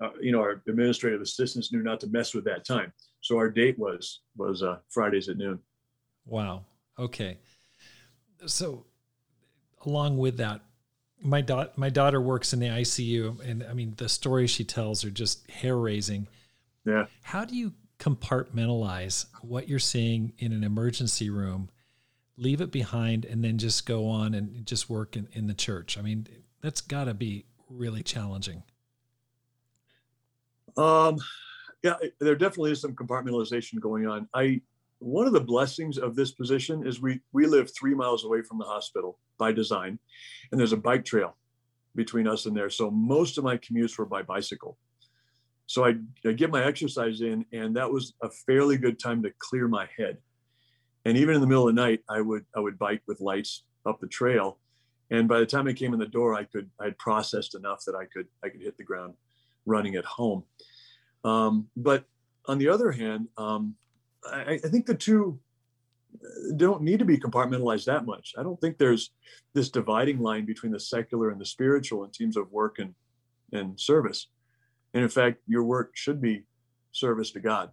[0.00, 2.90] uh, you know, our administrative assistants knew not to mess with that time.
[3.20, 5.58] So our date was was uh, Fridays at noon.
[6.24, 6.64] Wow.
[6.98, 7.36] Okay.
[8.46, 8.86] So,
[9.84, 10.62] along with that,
[11.20, 15.04] my daughter my daughter works in the ICU, and I mean the stories she tells
[15.04, 16.28] are just hair raising.
[16.86, 17.06] Yeah.
[17.22, 21.68] How do you compartmentalize what you're seeing in an emergency room,
[22.38, 25.98] leave it behind, and then just go on and just work in, in the church?
[25.98, 26.26] I mean,
[26.62, 28.62] that's got to be really challenging.
[30.76, 31.18] Um,
[31.82, 34.28] yeah, there definitely is some compartmentalization going on.
[34.34, 34.62] I
[35.00, 38.58] one of the blessings of this position is we we live three miles away from
[38.58, 39.98] the hospital by design,
[40.50, 41.36] and there's a bike trail
[41.94, 42.70] between us and there.
[42.70, 44.78] So most of my commutes were by bicycle.
[45.66, 49.32] So I, I get my exercise in, and that was a fairly good time to
[49.38, 50.16] clear my head.
[51.08, 53.64] And even in the middle of the night, I would I would bike with lights
[53.86, 54.58] up the trail,
[55.10, 57.82] and by the time I came in the door, I could I had processed enough
[57.86, 59.14] that I could I could hit the ground
[59.64, 60.44] running at home.
[61.24, 62.04] Um, but
[62.44, 63.74] on the other hand, um,
[64.30, 65.40] I, I think the two
[66.56, 68.34] don't need to be compartmentalized that much.
[68.36, 69.12] I don't think there's
[69.54, 72.94] this dividing line between the secular and the spiritual in terms of work and,
[73.54, 74.28] and service.
[74.92, 76.44] And in fact, your work should be
[76.92, 77.70] service to God.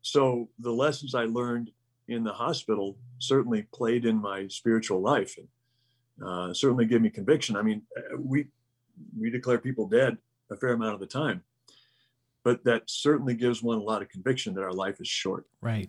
[0.00, 1.70] So the lessons I learned
[2.10, 5.48] in the hospital certainly played in my spiritual life and
[6.26, 7.56] uh, certainly gave me conviction.
[7.56, 7.82] I mean,
[8.18, 8.48] we
[9.18, 10.18] we declare people dead
[10.50, 11.42] a fair amount of the time,
[12.44, 15.46] but that certainly gives one a lot of conviction that our life is short.
[15.62, 15.88] Right.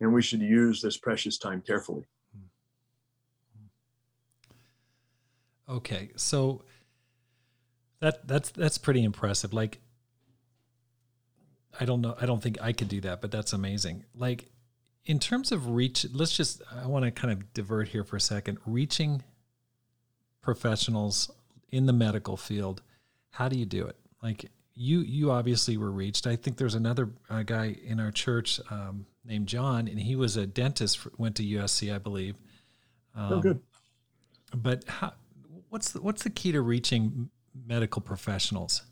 [0.00, 2.04] And we should use this precious time carefully.
[5.68, 6.10] Okay.
[6.16, 6.64] So
[8.00, 9.54] that that's that's pretty impressive.
[9.54, 9.80] Like
[11.80, 14.04] I don't know, I don't think I could do that, but that's amazing.
[14.14, 14.51] Like
[15.04, 18.20] in terms of reach, let's just I want to kind of divert here for a
[18.20, 18.58] second.
[18.66, 19.22] Reaching
[20.40, 21.30] professionals
[21.70, 22.82] in the medical field,
[23.30, 23.96] how do you do it?
[24.22, 26.26] Like you you obviously were reached.
[26.26, 30.36] I think there's another uh, guy in our church um, named John, and he was
[30.36, 30.98] a dentist.
[30.98, 32.36] For, went to USC, I believe.
[33.16, 33.60] Oh, um, oh, good.
[34.54, 35.14] But how,
[35.68, 37.30] what's the, what's the key to reaching
[37.66, 38.82] medical professionals?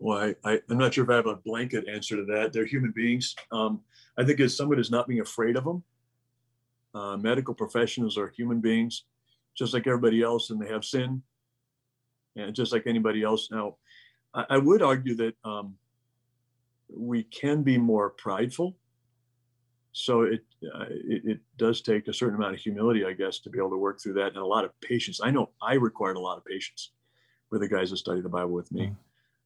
[0.00, 2.54] Well, I, am not sure if I have a blanket answer to that.
[2.54, 3.36] They're human beings.
[3.52, 3.82] Um,
[4.16, 5.84] I think as someone is not being afraid of them,
[6.94, 9.04] uh, medical professionals are human beings,
[9.54, 11.22] just like everybody else, and they have sin,
[12.34, 13.50] and just like anybody else.
[13.50, 13.76] Now,
[14.32, 15.76] I, I would argue that um,
[16.88, 18.78] we can be more prideful.
[19.92, 23.50] So it, uh, it, it does take a certain amount of humility, I guess, to
[23.50, 25.20] be able to work through that, and a lot of patience.
[25.22, 26.92] I know I required a lot of patience
[27.50, 28.86] with the guys that study the Bible with me.
[28.86, 28.96] Mm.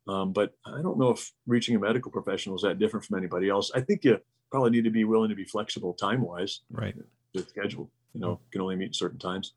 [0.07, 3.49] Um, but I don't know if reaching a medical professional is that different from anybody
[3.49, 3.71] else.
[3.75, 4.19] I think you
[4.51, 6.61] probably need to be willing to be flexible time wise.
[6.71, 6.95] Right.
[7.33, 8.39] The schedule, you know, mm.
[8.53, 9.55] can only meet certain times,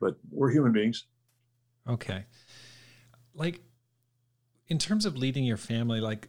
[0.00, 1.06] but we're human beings.
[1.88, 2.24] Okay.
[3.34, 3.60] Like
[4.68, 6.28] in terms of leading your family, like,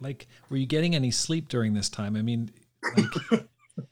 [0.00, 2.16] like, were you getting any sleep during this time?
[2.16, 2.50] I mean,
[2.96, 3.46] like,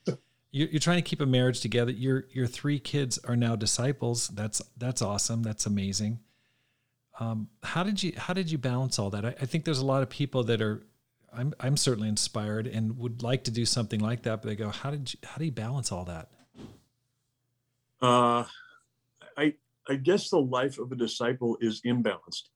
[0.50, 1.92] you're, you're trying to keep a marriage together.
[1.92, 4.28] Your your three kids are now disciples.
[4.28, 5.42] That's that's awesome.
[5.42, 6.20] That's amazing.
[7.18, 9.24] Um, how did you how did you balance all that?
[9.24, 10.86] I, I think there's a lot of people that are
[11.32, 14.70] I'm I'm certainly inspired and would like to do something like that, but they go,
[14.70, 16.30] how did you how do you balance all that?
[18.02, 18.44] Uh,
[19.36, 19.54] I
[19.88, 22.48] I guess the life of a disciple is imbalanced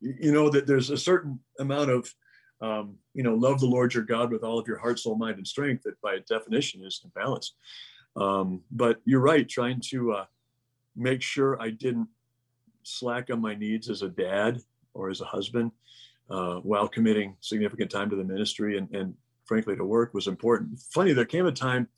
[0.00, 2.12] you know that there's a certain amount of
[2.60, 5.36] um, you know love the lord your god with all of your heart soul mind
[5.36, 7.52] and strength that by definition is imbalanced
[8.16, 10.24] um, but you're right trying to uh,
[10.94, 12.08] make sure i didn't
[12.86, 14.60] slack on my needs as a dad
[14.94, 15.70] or as a husband
[16.30, 20.78] uh, while committing significant time to the ministry and, and frankly to work was important
[20.90, 21.88] funny there came a time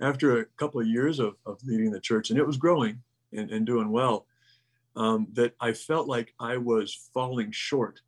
[0.00, 3.00] after a couple of years of, of leading the church and it was growing
[3.32, 4.26] and, and doing well
[4.96, 8.00] um, that I felt like I was falling short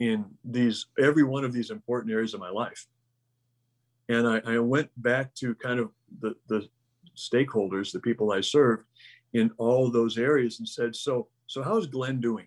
[0.00, 2.86] in these every one of these important areas of my life.
[4.08, 6.68] And I, I went back to kind of the, the
[7.16, 8.86] stakeholders, the people I served
[9.34, 12.46] in all those areas and said, so, so how's Glenn doing?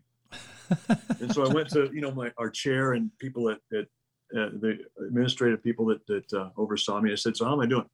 [1.20, 3.84] and so I went to, you know, my, our chair and people at, at
[4.34, 7.12] uh, the administrative people that, that uh, oversaw me.
[7.12, 7.86] I said, so how am I doing?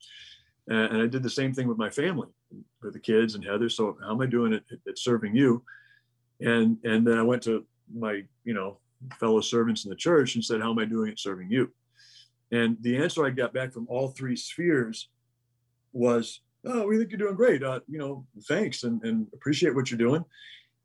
[0.67, 2.27] and I did the same thing with my family,
[2.83, 3.69] with the kids and Heather.
[3.69, 5.63] So how am I doing at, at serving you?
[6.41, 8.77] And and then I went to my you know
[9.19, 11.71] fellow servants in the church and said, how am I doing at serving you?
[12.51, 15.09] And the answer I got back from all three spheres
[15.91, 17.63] was, oh, we think you're doing great.
[17.63, 20.23] Uh, you know, thanks and, and appreciate what you're doing.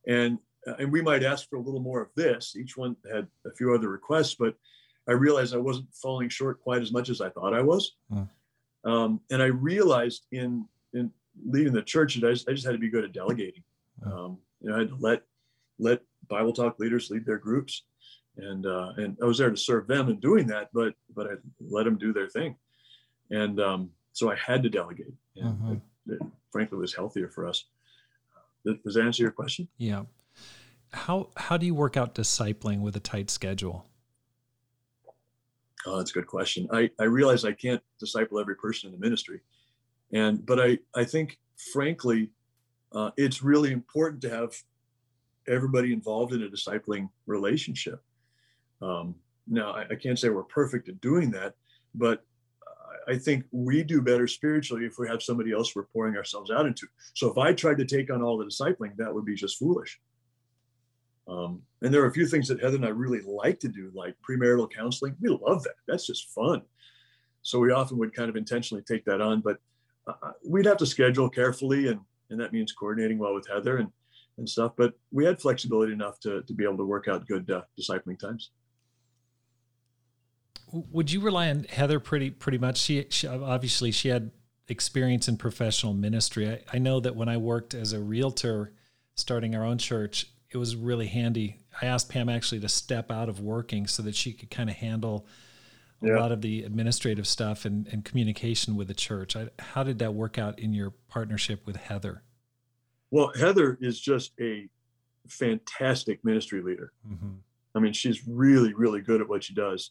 [0.06, 2.56] And uh, and we might ask for a little more of this.
[2.56, 4.54] Each one had a few other requests, but
[5.08, 7.92] I realized I wasn't falling short quite as much as I thought I was.
[8.10, 8.22] Hmm.
[8.84, 11.10] Um, and I realized in in
[11.44, 13.62] leading the church, I just, I just had to be good at delegating.
[14.04, 15.22] Um, you know, I had to let
[15.78, 17.82] let Bible talk leaders lead their groups,
[18.36, 21.34] and uh, and I was there to serve them in doing that, but but I
[21.60, 22.56] let them do their thing,
[23.30, 25.14] and um, so I had to delegate.
[25.36, 25.72] And mm-hmm.
[25.72, 25.80] it,
[26.14, 27.64] it, frankly, was healthier for us.
[28.64, 29.68] Does that answer your question?
[29.78, 30.04] Yeah.
[30.92, 33.86] How how do you work out discipling with a tight schedule?
[35.86, 36.68] Oh, that's a good question.
[36.72, 39.40] I, I realize I can't disciple every person in the ministry.
[40.12, 41.38] And, but I, I think
[41.72, 42.30] frankly,
[42.92, 44.54] uh, it's really important to have
[45.46, 48.02] everybody involved in a discipling relationship.
[48.80, 49.14] Um,
[49.46, 51.54] now, I, I, can't say we're perfect at doing that,
[51.94, 52.24] but
[53.08, 56.66] I think we do better spiritually if we have somebody else we're pouring ourselves out
[56.66, 56.86] into.
[57.14, 60.00] So if I tried to take on all the discipling, that would be just foolish.
[61.26, 63.90] Um, and there are a few things that Heather and I really like to do,
[63.94, 65.16] like premarital counseling.
[65.20, 65.74] We love that.
[65.86, 66.62] That's just fun.
[67.42, 69.58] So we often would kind of intentionally take that on, but
[70.06, 73.78] uh, uh, we'd have to schedule carefully, and and that means coordinating well with Heather
[73.78, 73.90] and
[74.38, 74.72] and stuff.
[74.76, 78.18] But we had flexibility enough to to be able to work out good uh, discipling
[78.18, 78.50] times.
[80.90, 82.78] Would you rely on Heather pretty pretty much?
[82.78, 84.30] She, she obviously she had
[84.68, 86.48] experience in professional ministry.
[86.48, 88.72] I, I know that when I worked as a realtor,
[89.14, 91.60] starting our own church, it was really handy.
[91.80, 94.76] I asked Pam actually to step out of working so that she could kind of
[94.76, 95.26] handle
[96.02, 96.18] a yeah.
[96.18, 99.36] lot of the administrative stuff and, and communication with the church.
[99.36, 102.22] I, how did that work out in your partnership with Heather?
[103.10, 104.68] Well, Heather is just a
[105.28, 106.92] fantastic ministry leader.
[107.08, 107.34] Mm-hmm.
[107.74, 109.90] I mean, she's really, really good at what she does.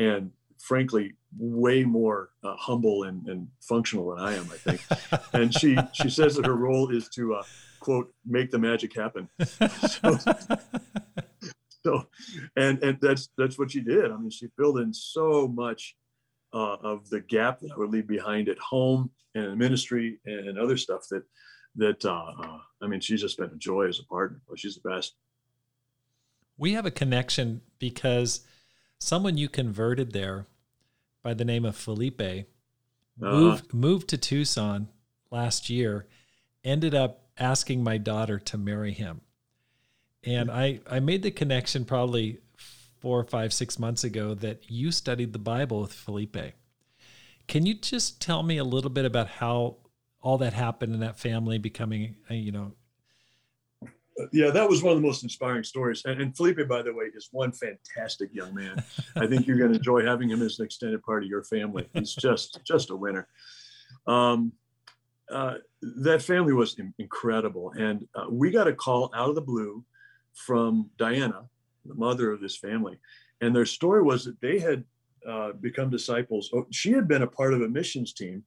[0.00, 4.82] And frankly, way more uh, humble and, and functional than I am, I think.
[5.32, 7.42] and she, she says that her role is to, uh,
[7.80, 9.28] quote make the magic happen.
[9.88, 10.18] So,
[11.82, 12.08] so,
[12.56, 14.10] and and that's that's what she did.
[14.10, 15.96] I mean she filled in so much
[16.52, 20.18] uh, of the gap that i would leave behind at home and in the ministry
[20.26, 21.22] and other stuff that
[21.76, 24.40] that uh, uh, i mean she's just been a joy as a partner.
[24.56, 25.14] She's the best.
[26.58, 28.40] We have a connection because
[29.00, 30.46] someone you converted there
[31.22, 32.46] by the name of felipe uh-huh.
[33.18, 34.88] moved moved to tucson
[35.30, 36.06] last year
[36.64, 39.22] ended up asking my daughter to marry him.
[40.22, 42.38] And I, I made the connection probably
[43.00, 46.36] four, five, six months ago that you studied the Bible with Felipe.
[47.48, 49.76] Can you just tell me a little bit about how
[50.20, 52.72] all that happened in that family becoming, uh, you know?
[54.32, 56.02] Yeah, that was one of the most inspiring stories.
[56.04, 58.82] And, and Felipe, by the way, is one fantastic young man.
[59.16, 61.88] I think you're going to enjoy having him as an extended part of your family.
[61.94, 63.28] He's just just a winner.
[64.06, 64.52] Um,
[65.30, 67.72] uh, that family was incredible.
[67.78, 69.84] And uh, we got a call out of the blue
[70.34, 71.44] from Diana,
[71.84, 72.98] the mother of this family.
[73.40, 74.84] And their story was that they had
[75.26, 76.50] uh, become disciples.
[76.52, 78.44] Oh, she had been a part of a missions team.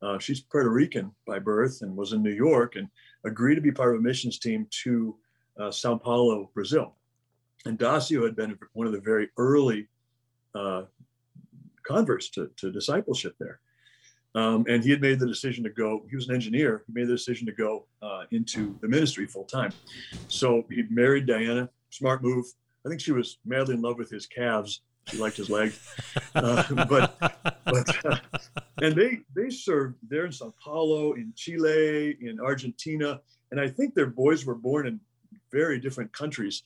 [0.00, 2.88] Uh, she's Puerto Rican by birth and was in New York and
[3.24, 5.16] agreed to be part of a missions team to
[5.58, 6.94] uh, Sao Paulo, Brazil.
[7.64, 9.88] And Dacio had been one of the very early
[10.54, 10.82] uh,
[11.82, 13.60] converts to, to discipleship there.
[14.34, 17.08] Um, and he had made the decision to go, he was an engineer, he made
[17.08, 19.72] the decision to go uh, into the ministry full time.
[20.28, 22.46] So he married Diana, smart move.
[22.86, 24.82] I think she was madly in love with his calves.
[25.06, 25.80] She liked his legs.
[26.34, 28.16] Uh, but, but uh,
[28.82, 33.20] and they, they served there in Sao Paulo, in Chile, in Argentina.
[33.50, 35.00] And I think their boys were born in
[35.50, 36.64] very different countries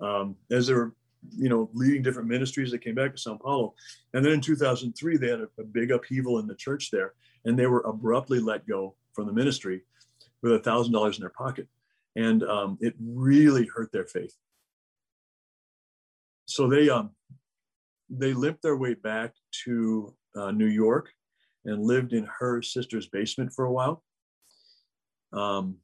[0.00, 0.94] um, as they were
[1.32, 3.74] you know, leading different ministries that came back to Sao Paulo.
[4.12, 7.14] And then in 2003, they had a, a big upheaval in the church there,
[7.44, 9.82] and they were abruptly let go from the ministry
[10.42, 11.68] with a thousand dollars in their pocket,
[12.16, 14.34] and um, it really hurt their faith.
[16.46, 17.10] So they um,
[18.10, 19.32] they limped their way back
[19.64, 21.10] to uh, New York
[21.64, 24.02] and lived in her sister's basement for a while.
[25.32, 25.76] Um,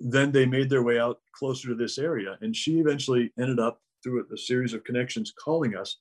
[0.00, 3.80] then they made their way out closer to this area, and she eventually ended up
[4.02, 5.96] through a, series of connections calling us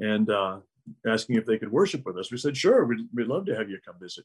[0.00, 0.58] and uh,
[1.06, 2.32] asking if they could worship with us.
[2.32, 4.24] We said, sure, we'd, we'd love to have you come visit.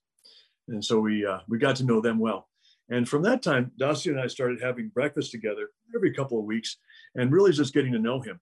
[0.67, 2.47] And so we, uh, we got to know them well.
[2.89, 6.77] And from that time, Dacio and I started having breakfast together every couple of weeks
[7.15, 8.39] and really just getting to know him.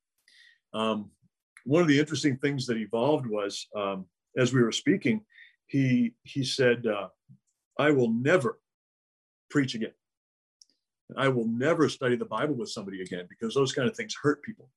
[0.74, 1.12] Um,
[1.66, 4.06] one of the interesting things that evolved was um,
[4.38, 5.22] as we were speaking,
[5.68, 7.08] he, he said, uh,
[7.78, 8.60] I will never
[9.50, 9.94] preach again.
[11.18, 14.42] I will never study the Bible with somebody again because those kind of things hurt
[14.44, 14.70] people.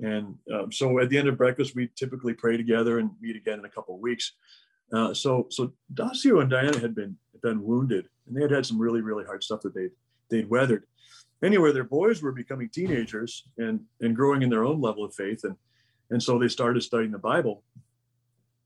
[0.00, 3.58] And um, so at the end of breakfast, we typically pray together and meet again
[3.58, 4.32] in a couple of weeks.
[4.92, 8.78] Uh, so so Dacio and Diana had been been wounded, and they had had some
[8.78, 9.88] really really hard stuff that they
[10.30, 10.84] they'd weathered.
[11.42, 15.44] Anyway, their boys were becoming teenagers and and growing in their own level of faith,
[15.44, 15.56] and
[16.10, 17.64] and so they started studying the Bible.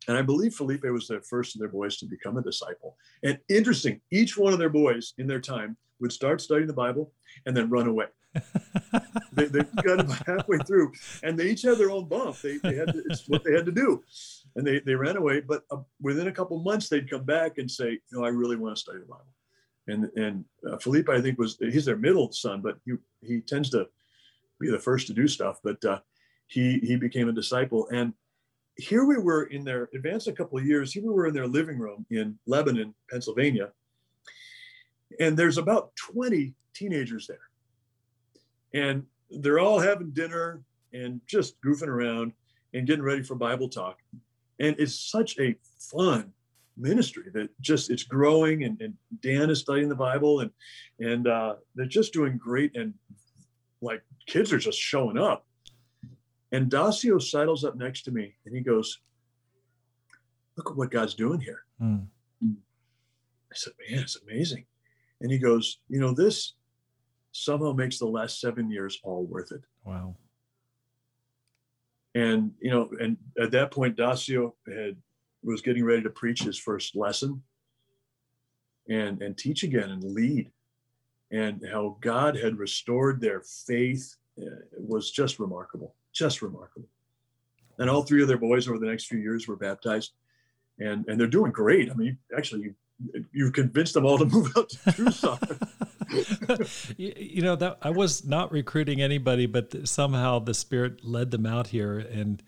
[0.09, 2.97] And I believe Felipe was the first of their boys to become a disciple.
[3.23, 7.13] And interesting, each one of their boys in their time would start studying the Bible
[7.47, 8.07] and then run away.
[9.33, 10.93] they, they got about halfway through,
[11.23, 12.41] and they each had their own bump.
[12.41, 14.05] They, they had to, it's what they had to do,
[14.55, 15.41] and they, they ran away.
[15.41, 18.57] But uh, within a couple months, they'd come back and say, "You know, I really
[18.57, 19.35] want to study the Bible."
[19.89, 23.69] And and uh, Felipe, I think, was he's their middle son, but he he tends
[23.71, 23.89] to
[24.61, 25.59] be the first to do stuff.
[25.65, 25.99] But uh,
[26.47, 28.13] he he became a disciple, and
[28.81, 30.93] here we were in their advanced a couple of years.
[30.93, 33.71] Here we were in their living room in Lebanon, Pennsylvania,
[35.19, 37.39] and there's about 20 teenagers there,
[38.75, 40.63] and they're all having dinner
[40.93, 42.33] and just goofing around
[42.75, 43.99] and getting ready for Bible talk,
[44.59, 46.33] and it's such a fun
[46.77, 50.51] ministry that just it's growing and, and Dan is studying the Bible and
[50.99, 52.95] and uh, they're just doing great and
[53.83, 55.45] like kids are just showing up
[56.53, 58.99] and Dacio sidles up next to me and he goes,
[60.57, 61.65] Look at what God's doing here.
[61.81, 62.07] Mm.
[62.43, 64.67] I said, Man, it's amazing.
[65.21, 66.55] And he goes, You know, this
[67.33, 69.63] somehow makes the last seven years all worth it.
[69.85, 70.17] Wow.
[72.15, 74.97] And, you know, and at that point, Dacio had
[75.43, 77.43] was getting ready to preach his first lesson
[78.89, 80.51] and and teach again and lead
[81.31, 84.45] and how god had restored their faith uh,
[84.79, 86.89] was just remarkable just remarkable.
[87.79, 90.13] And all three of their boys over the next few years were baptized,
[90.79, 91.91] and and they're doing great.
[91.91, 92.75] I mean, actually, you
[93.33, 95.39] you've convinced them all to move out to Tucson.
[96.97, 101.47] you, you know that I was not recruiting anybody, but somehow the Spirit led them
[101.47, 102.43] out here, and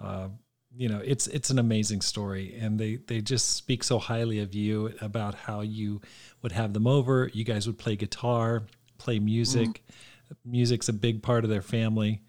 [0.00, 0.28] uh,
[0.74, 4.54] you know it's it's an amazing story, and they they just speak so highly of
[4.54, 6.00] you about how you
[6.42, 7.30] would have them over.
[7.32, 8.64] You guys would play guitar,
[8.96, 9.68] play music.
[9.68, 10.36] Mm.
[10.44, 12.22] Music's a big part of their family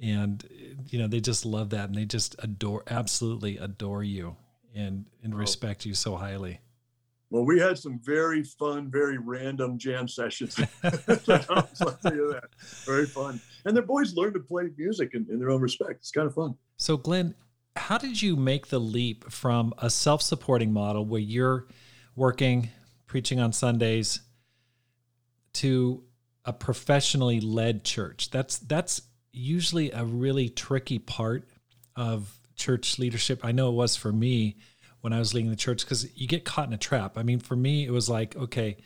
[0.00, 0.44] and
[0.88, 4.36] you know they just love that and they just adore absolutely adore you
[4.74, 5.36] and and oh.
[5.36, 6.60] respect you so highly.
[7.30, 10.58] Well we had some very fun very random jam sessions.
[10.82, 12.44] I'll tell you that
[12.84, 13.40] very fun.
[13.64, 16.00] And their boys learn to play music in, in their own respect.
[16.00, 16.54] It's kind of fun.
[16.76, 17.34] So glenn
[17.76, 21.66] how did you make the leap from a self-supporting model where you're
[22.14, 22.70] working
[23.06, 24.20] preaching on sundays
[25.54, 26.04] to
[26.44, 28.30] a professionally led church?
[28.30, 29.02] That's that's
[29.34, 31.48] usually a really tricky part
[31.96, 33.44] of church leadership.
[33.44, 34.56] I know it was for me
[35.00, 37.18] when I was leading the church because you get caught in a trap.
[37.18, 38.76] I mean, for me, it was like, okay,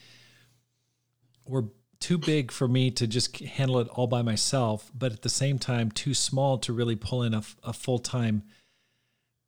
[1.47, 1.65] we're
[2.01, 5.59] too big for me to just handle it all by myself, but at the same
[5.59, 8.43] time, too small to really pull in a, a full time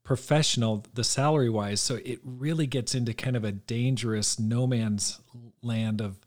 [0.04, 1.80] professional, the salary wise.
[1.80, 5.20] So it really gets into kind of a dangerous no man's
[5.62, 6.18] land of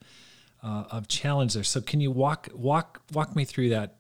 [0.63, 1.63] uh, of challenge there.
[1.63, 3.97] So can you walk walk walk me through that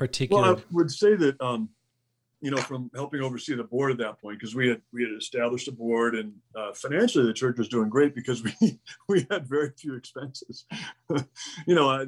[0.00, 0.42] particular?
[0.42, 1.68] Well, I would say that um,
[2.40, 5.12] you know from helping oversee the board at that point because we had we had
[5.12, 9.46] established a board and uh, financially the church was doing great because we we had
[9.46, 10.64] very few expenses.
[11.66, 12.06] you know, I,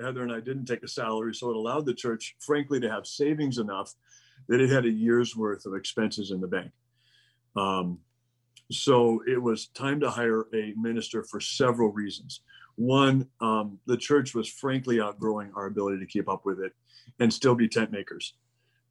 [0.00, 3.06] Heather and I didn't take a salary, so it allowed the church, frankly, to have
[3.06, 3.92] savings enough
[4.48, 6.70] that it had a year's worth of expenses in the bank.
[7.56, 7.98] Um,
[8.70, 12.42] so it was time to hire a minister for several reasons.
[12.76, 16.72] One, um, the church was frankly outgrowing our ability to keep up with it
[17.18, 18.34] and still be tent makers.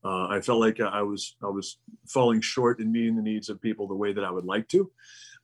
[0.03, 3.59] Uh, I felt like I was I was falling short in meeting the needs of
[3.59, 4.91] people the way that I would like to.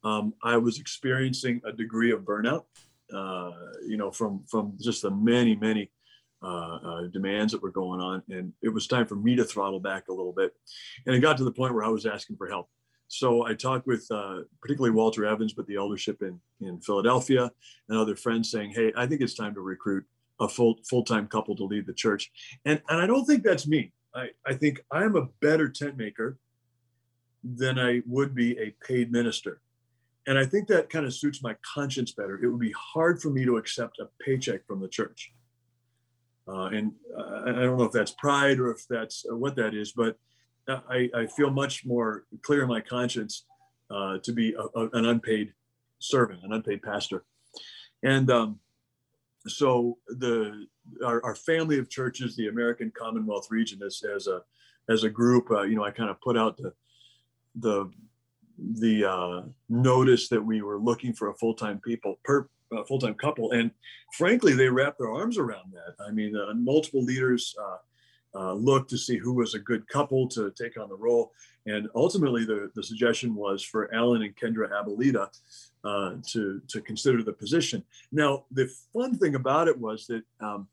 [0.03, 2.65] Um, I was experiencing a degree of burnout,
[3.11, 3.51] uh,
[3.88, 5.89] you know, from from just the many many
[6.43, 9.80] uh, uh, demands that were going on, and it was time for me to throttle
[9.80, 10.53] back a little bit.
[11.07, 12.69] And it got to the point where I was asking for help.
[13.07, 17.51] So I talked with uh, particularly Walter Evans, but the eldership in in Philadelphia,
[17.89, 20.05] and other friends saying, "Hey, I think it's time to recruit
[20.41, 22.31] a full full-time couple to lead the church.
[22.65, 23.93] And and I don't think that's me.
[24.13, 26.37] I, I think I'm a better tent maker
[27.43, 29.61] than I would be a paid minister.
[30.27, 32.43] And I think that kind of suits my conscience better.
[32.43, 35.31] It would be hard for me to accept a paycheck from the church.
[36.47, 39.93] Uh, and uh, I don't know if that's pride or if that's what that is,
[39.93, 40.17] but
[40.67, 43.45] I, I, feel much more clear in my conscience
[43.89, 45.53] uh, to be a, a, an unpaid
[45.99, 47.23] servant, an unpaid pastor.
[48.03, 48.59] And um,
[49.47, 50.67] so the
[51.05, 54.41] our, our, family of churches, the American Commonwealth region, as, as a
[54.89, 56.73] as a group, uh, you know, I kind of put out the
[57.55, 57.91] the
[58.57, 62.99] the uh, notice that we were looking for a full time people per uh, full
[62.99, 63.71] time couple, and
[64.13, 66.03] frankly, they wrapped their arms around that.
[66.03, 67.55] I mean, uh, multiple leaders
[68.34, 71.32] uh, looked to see who was a good couple to take on the role,
[71.65, 75.29] and ultimately, the the suggestion was for Alan and Kendra Abolita
[75.84, 77.84] uh, to to consider the position.
[78.11, 80.67] Now, the fun thing about it was that um,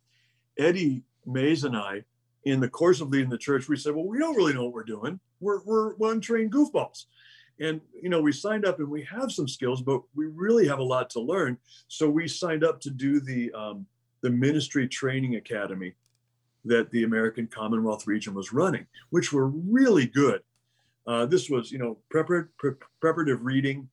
[0.58, 2.04] Eddie Mays and I
[2.44, 4.72] in the course of leading the church, we said, well, we don't really know what
[4.72, 5.20] we're doing.
[5.40, 7.06] We're, we're untrained goofballs.
[7.60, 10.78] And, you know, we signed up and we have some skills, but we really have
[10.78, 11.58] a lot to learn.
[11.88, 13.86] So we signed up to do the, um,
[14.22, 15.94] the ministry training academy
[16.68, 20.42] that the American Commonwealth region was running, which were really good.
[21.06, 23.88] Uh, this was, you know, prepar- pre- preparative reading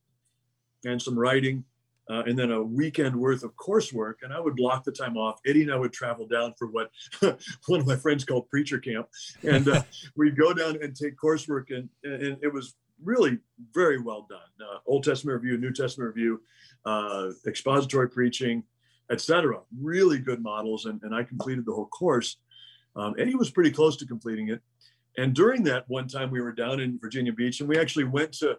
[0.86, 1.64] and some writing,
[2.10, 4.16] uh, and then a weekend worth of coursework.
[4.22, 5.40] And I would block the time off.
[5.48, 6.92] Eddie and I would travel down for what
[7.68, 9.08] one of my friends called preacher camp,
[9.44, 9.82] and uh,
[10.16, 13.40] we'd go down and take coursework, and, and it was really
[13.74, 14.40] very well done.
[14.62, 16.42] Uh, Old Testament review, New Testament review,
[16.86, 18.64] uh, expository preaching,
[19.10, 19.60] etc.
[19.80, 22.38] Really good models, and, and I completed the whole course.
[22.96, 24.62] Um, and he was pretty close to completing it.
[25.18, 28.34] And during that one time, we were down in Virginia Beach, and we actually went
[28.34, 28.58] to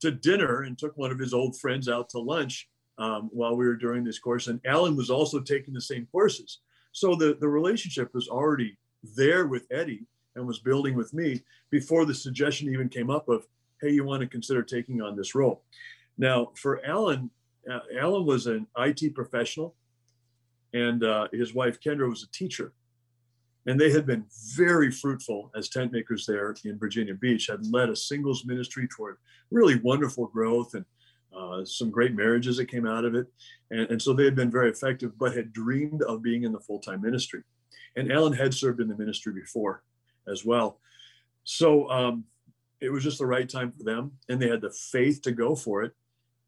[0.00, 2.68] to dinner and took one of his old friends out to lunch
[2.98, 4.46] um, while we were doing this course.
[4.46, 6.60] And Alan was also taking the same courses,
[6.92, 8.76] so the the relationship was already
[9.16, 13.46] there with Eddie and was building with me before the suggestion even came up of,
[13.80, 15.62] hey, you want to consider taking on this role.
[16.18, 17.30] Now, for Alan,
[17.70, 19.74] uh, Alan was an IT professional,
[20.74, 22.72] and uh, his wife Kendra was a teacher
[23.66, 27.90] and they had been very fruitful as tent makers there in Virginia Beach, had led
[27.90, 29.16] a singles ministry toward
[29.50, 30.84] really wonderful growth and
[31.36, 33.26] uh, some great marriages that came out of it.
[33.70, 36.60] And, and so they had been very effective, but had dreamed of being in the
[36.60, 37.42] full time ministry.
[37.96, 39.82] And Alan had served in the ministry before
[40.28, 40.78] as well.
[41.44, 42.24] So um,
[42.80, 45.54] it was just the right time for them, and they had the faith to go
[45.56, 45.92] for it.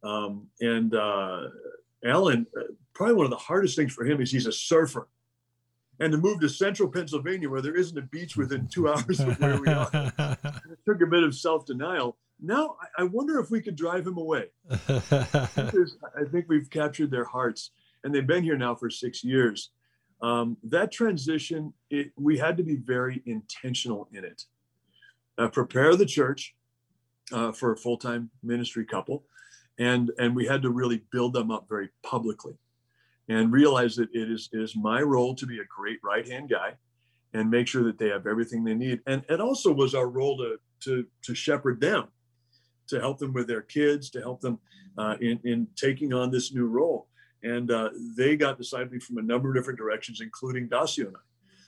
[0.04, 1.48] Um, and uh,
[2.04, 5.08] Alan, uh, probably one of the hardest things for him is he's a surfer
[6.00, 9.38] and to move to central Pennsylvania where there isn't a beach within two hours of
[9.40, 9.90] where we are.
[10.72, 12.16] it took a bit of self denial.
[12.40, 14.46] Now I wonder if we could drive him away.
[14.70, 17.70] I think we've captured their hearts,
[18.04, 19.70] and they've been here now for six years.
[20.20, 24.44] Um, that transition, it, we had to be very intentional in it.
[25.36, 26.56] Uh, prepare the church
[27.32, 29.24] uh, for a full time ministry couple,
[29.78, 32.56] and and we had to really build them up very publicly
[33.28, 36.48] and realize that it is, it is my role to be a great right hand
[36.48, 36.74] guy
[37.34, 39.00] and make sure that they have everything they need.
[39.06, 42.08] And it also was our role to, to, to shepherd them,
[42.88, 44.58] to help them with their kids, to help them
[44.96, 47.06] uh, in, in taking on this new role.
[47.42, 51.20] And uh, they got discipling from a number of different directions, including Dacio and I.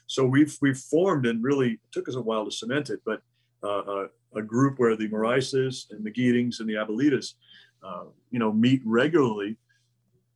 [0.07, 3.21] So we've, we've formed and really took us a while to cement it, but
[3.63, 7.35] uh, a, a, group where the Moraises and the Geetings and the Abelitas,
[7.83, 9.55] uh, you know, meet regularly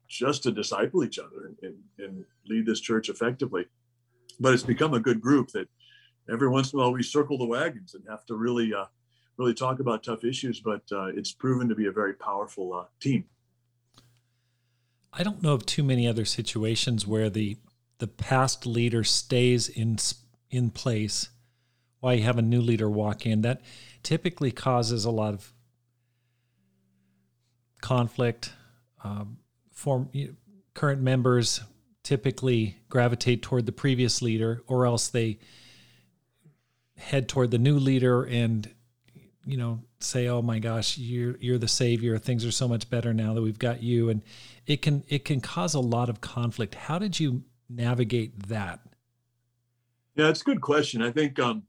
[0.07, 3.65] just to disciple each other and, and, lead this church effectively.
[4.39, 5.67] But it's become a good group that
[6.31, 8.85] every once in a while we circle the wagons and have to really, uh,
[9.37, 10.59] really talk about tough issues.
[10.59, 13.25] But uh, it's proven to be a very powerful uh, team.
[15.11, 17.57] I don't know of too many other situations where the
[17.97, 19.97] the past leader stays in
[20.51, 21.29] in place
[22.01, 23.41] while you have a new leader walk in.
[23.41, 23.61] That
[24.03, 25.53] typically causes a lot of
[27.81, 28.51] conflict.
[29.03, 29.37] Um,
[29.75, 30.33] form you know,
[30.73, 31.61] current members
[32.01, 35.37] typically gravitate toward the previous leader or else they
[36.97, 38.73] head toward the new leader and
[39.45, 42.17] you know say oh my gosh you're you're the savior.
[42.17, 44.09] Things are so much better now that we've got you.
[44.09, 44.21] And
[44.65, 46.75] it can it can cause a lot of conflict.
[46.75, 48.79] How did you navigate that?
[50.15, 51.01] Yeah it's a good question.
[51.01, 51.63] I think um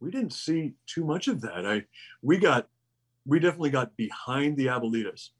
[0.00, 1.66] we didn't see too much of that.
[1.66, 1.84] I
[2.22, 2.68] we got
[3.26, 5.30] we definitely got behind the abelitas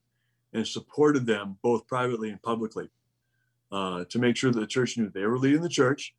[0.53, 2.88] and supported them both privately and publicly
[3.72, 6.14] uh, to make sure that the church knew they were leading the church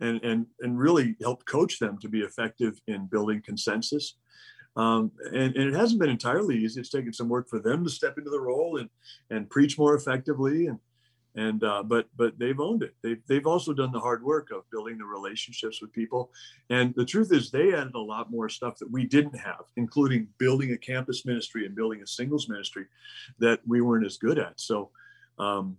[0.00, 4.16] and, and, and really helped coach them to be effective in building consensus.
[4.76, 6.80] Um, and, and, it hasn't been entirely easy.
[6.80, 8.88] It's taken some work for them to step into the role and,
[9.30, 10.80] and preach more effectively and,
[11.36, 12.94] and uh, but but they've owned it.
[13.02, 16.30] They've they've also done the hard work of building the relationships with people.
[16.70, 20.28] And the truth is, they added a lot more stuff that we didn't have, including
[20.38, 22.86] building a campus ministry and building a singles ministry
[23.40, 24.60] that we weren't as good at.
[24.60, 24.90] So
[25.38, 25.76] um,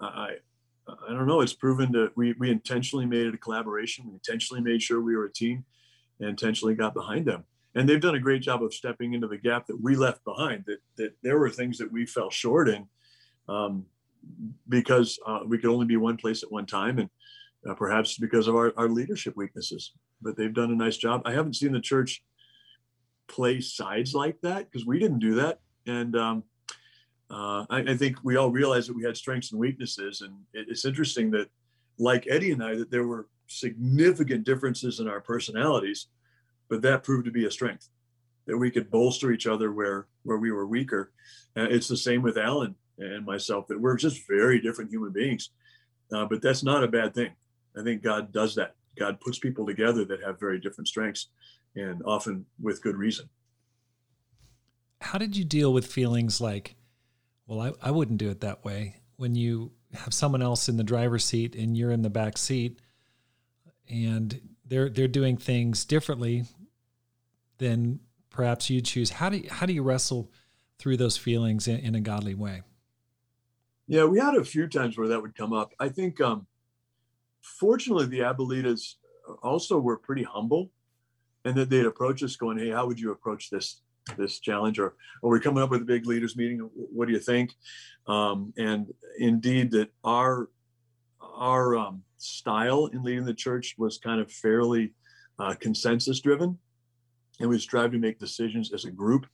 [0.00, 0.36] I
[0.88, 1.40] I don't know.
[1.40, 4.06] It's proven that we we intentionally made it a collaboration.
[4.06, 5.64] We intentionally made sure we were a team,
[6.20, 7.44] and intentionally got behind them.
[7.74, 10.64] And they've done a great job of stepping into the gap that we left behind.
[10.66, 12.86] That that there were things that we fell short in.
[13.48, 13.86] Um,
[14.68, 17.10] because uh, we could only be one place at one time and
[17.68, 19.92] uh, perhaps because of our, our leadership weaknesses.
[20.22, 21.22] But they've done a nice job.
[21.24, 22.22] I haven't seen the church
[23.28, 25.60] play sides like that because we didn't do that.
[25.86, 26.44] And um,
[27.30, 30.20] uh, I, I, think we all realized that we had strengths and weaknesses.
[30.20, 31.48] And it, it's interesting that,
[31.98, 36.08] like Eddie and I, that there were significant differences in our personalities,
[36.68, 37.88] but that proved to be a strength
[38.46, 41.12] that we could bolster each other where where we were weaker.
[41.56, 45.50] Uh, it's the same with Alan and myself that we're just very different human beings.
[46.12, 47.32] Uh, but that's not a bad thing.
[47.76, 51.28] I think God does that God puts people together that have very different strengths
[51.74, 53.28] and often with good reason.
[55.00, 56.76] How did you deal with feelings like,
[57.46, 60.84] well, I, I wouldn't do it that way when you have someone else in the
[60.84, 62.80] driver's seat and you're in the back seat
[63.88, 66.44] and they're they're doing things differently
[67.58, 69.10] than perhaps you choose.
[69.10, 70.30] How do you, how do you wrestle
[70.78, 72.62] through those feelings in, in a godly way?
[73.88, 75.72] Yeah, we had a few times where that would come up.
[75.78, 76.46] I think, um,
[77.40, 78.94] fortunately, the Abuelitas
[79.42, 80.70] also were pretty humble,
[81.44, 83.82] and that they'd approach us going, "Hey, how would you approach this
[84.16, 86.58] this challenge?" Or, "Or we're coming up with a big leaders meeting.
[86.74, 87.54] What do you think?"
[88.08, 90.50] Um, and indeed, that our
[91.20, 94.94] our um, style in leading the church was kind of fairly
[95.38, 96.58] uh, consensus driven,
[97.38, 99.26] and we strive to make decisions as a group.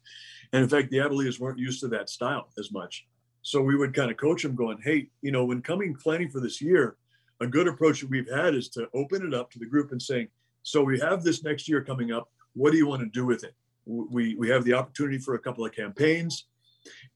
[0.53, 3.07] And in fact, the Abuelitas weren't used to that style as much.
[3.43, 6.41] So we would kind of coach them going, hey, you know, when coming planning for
[6.41, 6.97] this year,
[7.41, 10.01] a good approach that we've had is to open it up to the group and
[10.01, 10.29] saying,
[10.63, 12.31] so we have this next year coming up.
[12.55, 13.55] What do you want to do with it?
[13.85, 16.47] We, we have the opportunity for a couple of campaigns,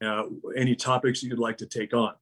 [0.04, 0.24] uh,
[0.56, 2.14] any topics you'd like to take on.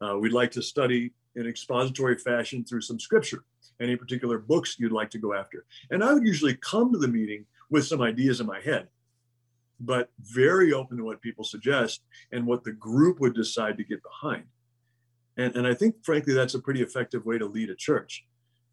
[0.00, 3.44] Uh, we'd like to study in expository fashion through some scripture,
[3.80, 5.66] any particular books you'd like to go after.
[5.90, 8.88] And I would usually come to the meeting with some ideas in my head
[9.80, 12.02] but very open to what people suggest
[12.32, 14.44] and what the group would decide to get behind.
[15.36, 18.24] And, and I think, frankly, that's a pretty effective way to lead a church.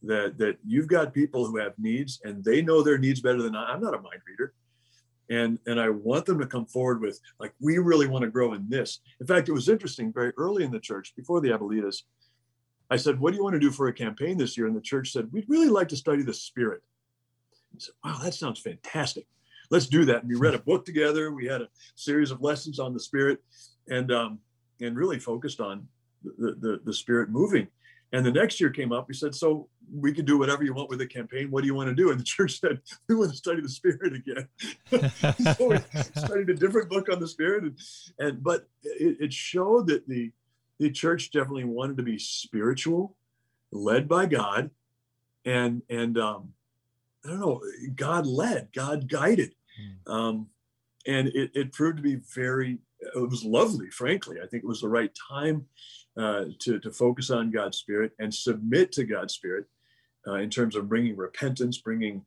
[0.06, 3.56] That, that you've got people who have needs and they know their needs better than
[3.56, 3.72] I.
[3.72, 4.54] I'm not a mind reader.
[5.30, 8.54] And, and I want them to come forward with, like, we really want to grow
[8.54, 9.00] in this.
[9.22, 12.04] In fact, it was interesting very early in the church, before the Abuelitas,
[12.90, 14.68] I said, What do you want to do for a campaign this year?
[14.68, 16.82] And the church said, We'd really like to study the Spirit.
[17.74, 19.26] I said, Wow, that sounds fantastic
[19.70, 20.22] let's do that.
[20.22, 21.32] And we read a book together.
[21.32, 23.40] We had a series of lessons on the spirit
[23.90, 24.40] and, um,
[24.82, 25.88] and really focused on
[26.24, 27.68] the, the, the spirit moving.
[28.14, 30.90] And the next year came up, we said, so we can do whatever you want
[30.90, 31.50] with the campaign.
[31.50, 32.12] What do you want to do?
[32.12, 34.48] And the church said, we want to study the spirit again.
[35.58, 35.80] so we
[36.16, 37.64] studied a different book on the spirit.
[37.64, 37.80] And,
[38.20, 40.32] and but it, it showed that the,
[40.80, 43.16] the church definitely wanted to be spiritual,
[43.72, 44.70] led by God,
[45.46, 46.54] and and um,
[47.26, 47.62] I don't know,
[47.96, 49.56] God led, God guided.
[49.80, 50.14] Mm.
[50.14, 50.48] Um,
[51.08, 54.38] and it, it, proved to be very, it was lovely, frankly.
[54.42, 55.66] I think it was the right time
[56.18, 59.66] uh, to, to focus on God's Spirit and submit to God's Spirit
[60.28, 62.24] uh, in terms of bringing repentance, bringing,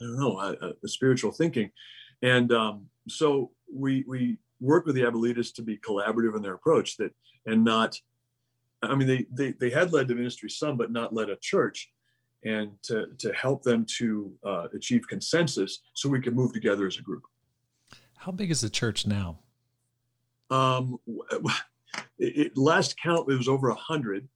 [0.00, 1.70] I don't know, a, a spiritual thinking.
[2.22, 6.96] And um, so we, we work with the Abuelitas to be collaborative in their approach
[6.98, 7.12] that,
[7.46, 7.98] and not,
[8.82, 11.90] I mean, they, they, they had led the ministry some, but not led a church
[12.44, 16.98] and to, to help them to uh, achieve consensus so we can move together as
[16.98, 17.22] a group.
[18.16, 19.38] How big is the church now?
[20.50, 20.98] Um,
[22.18, 24.28] it, it, last count, it was over a hundred.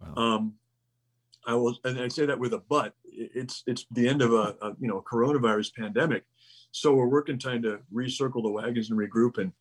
[0.00, 0.22] Wow.
[0.22, 0.54] Um,
[1.46, 2.94] I was, and I say that with a but.
[3.16, 6.24] It's it's the end of a, a, you know coronavirus pandemic,
[6.72, 9.52] so we're working trying to recircle the wagons and regroup and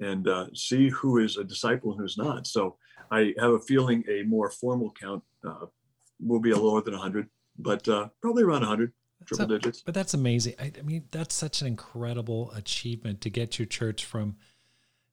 [0.00, 2.46] and uh, see who is a disciple and who's not.
[2.46, 2.76] So
[3.10, 5.66] I have a feeling a more formal count uh,
[6.20, 7.28] will be a lower than 100
[7.62, 8.92] but uh, probably around 100
[9.26, 9.82] triple digits.
[9.82, 10.54] But that's amazing.
[10.60, 14.36] I, I, mean, that's such an incredible achievement to get your church from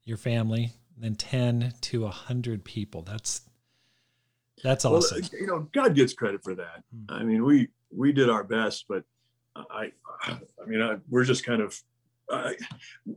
[0.04, 3.02] your family, then 10 to 100 people.
[3.02, 3.42] That's
[4.62, 5.22] that's awesome.
[5.22, 6.84] Well, you know, God gets credit for that.
[6.94, 7.14] Hmm.
[7.14, 9.04] I mean, we we did our best, but
[9.56, 9.92] I
[10.24, 11.80] I mean, I, we're just kind of
[12.30, 12.56] I,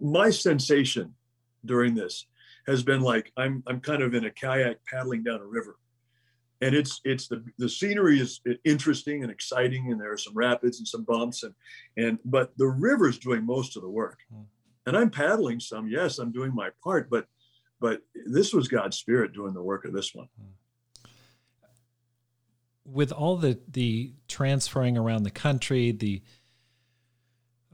[0.02, 1.14] my sensation
[1.66, 2.26] during this
[2.68, 5.78] has been like I'm I'm kind of in a kayak paddling down a river
[6.62, 10.80] and it's it's the the scenery is interesting and exciting and there are some rapids
[10.80, 11.54] and some bumps and
[11.98, 14.44] and but the river's doing most of the work mm.
[14.86, 17.28] and i'm paddling some yes i'm doing my part but
[17.80, 21.10] but this was god's spirit doing the work of this one mm.
[22.86, 26.22] with all the the transferring around the country the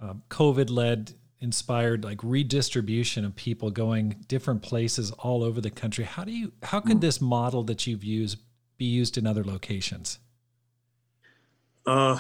[0.02, 6.04] uh, covid led inspired like redistribution of people going different places all over the country
[6.04, 7.02] how do you how could mm.
[7.02, 8.38] this model that you've used
[8.80, 10.20] be used in other locations?
[11.86, 12.18] Uh,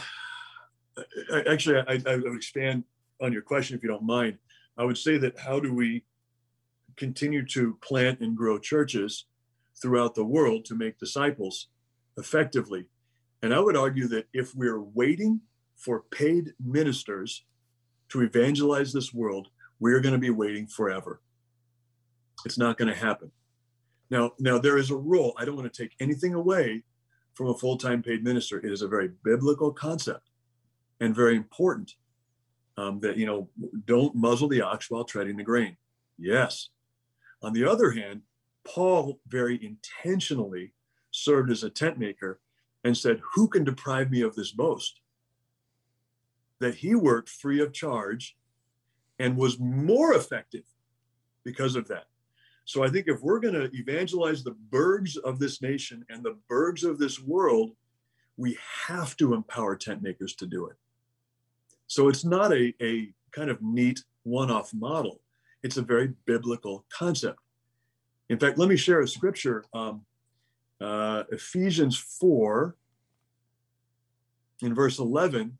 [1.47, 2.83] actually, I, I would expand
[3.21, 4.37] on your question if you don't mind.
[4.77, 6.03] I would say that how do we
[6.95, 9.25] continue to plant and grow churches
[9.81, 11.67] throughout the world to make disciples
[12.17, 12.85] effectively?
[13.41, 15.39] And I would argue that if we're waiting
[15.77, 17.45] for paid ministers
[18.09, 19.47] to evangelize this world,
[19.79, 21.21] we're going to be waiting forever.
[22.45, 23.31] It's not going to happen.
[24.09, 25.33] Now, now there is a rule.
[25.37, 26.83] I don't want to take anything away
[27.33, 28.57] from a full-time paid minister.
[28.57, 30.29] It is a very biblical concept
[30.99, 31.93] and very important
[32.77, 33.49] um, that you know
[33.85, 35.77] don't muzzle the ox while treading the grain.
[36.17, 36.69] Yes.
[37.41, 38.21] On the other hand,
[38.65, 40.73] Paul very intentionally
[41.11, 42.39] served as a tent maker
[42.83, 45.01] and said, Who can deprive me of this boast?
[46.59, 48.37] That he worked free of charge
[49.17, 50.65] and was more effective
[51.43, 52.05] because of that.
[52.69, 56.37] So I think if we're going to evangelize the burgs of this nation and the
[56.47, 57.71] burgs of this world,
[58.37, 60.75] we have to empower tent makers to do it.
[61.87, 65.19] So it's not a, a kind of neat one off model,
[65.63, 67.39] it's a very biblical concept.
[68.29, 70.05] In fact, let me share a scripture um,
[70.79, 72.75] uh, Ephesians 4,
[74.61, 75.57] in verse 11,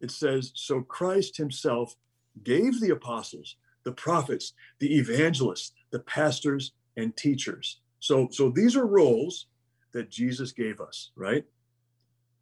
[0.00, 1.96] it says, So Christ himself
[2.44, 7.80] gave the apostles, the prophets, the evangelists, the pastors, and teachers.
[8.00, 9.46] So, so these are roles
[9.92, 11.44] that Jesus gave us, right?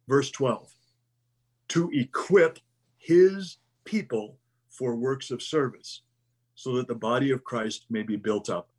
[0.07, 0.73] Verse 12
[1.71, 2.59] to equip
[2.97, 4.37] his people
[4.69, 6.01] for works of service
[6.53, 8.69] so that the body of Christ may be built up.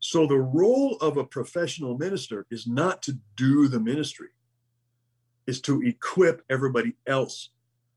[0.00, 4.28] So, the role of a professional minister is not to do the ministry,
[5.46, 7.48] is to equip everybody else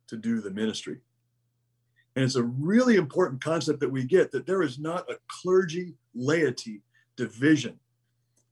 [0.07, 1.01] to do the ministry.
[2.17, 5.93] And it's a really important concept that we get that there is not a clergy
[6.15, 6.81] laity
[7.15, 7.79] division.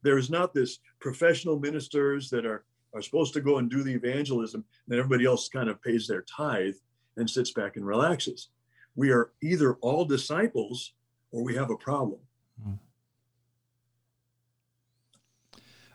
[0.02, 2.64] There is not this professional ministers that are,
[2.94, 6.22] are supposed to go and do the evangelism, and everybody else kind of pays their
[6.22, 6.76] tithe
[7.16, 8.50] and sits back and relaxes.
[8.94, 10.92] We are either all disciples
[11.32, 12.20] or we have a problem.
[12.64, 12.78] Mm.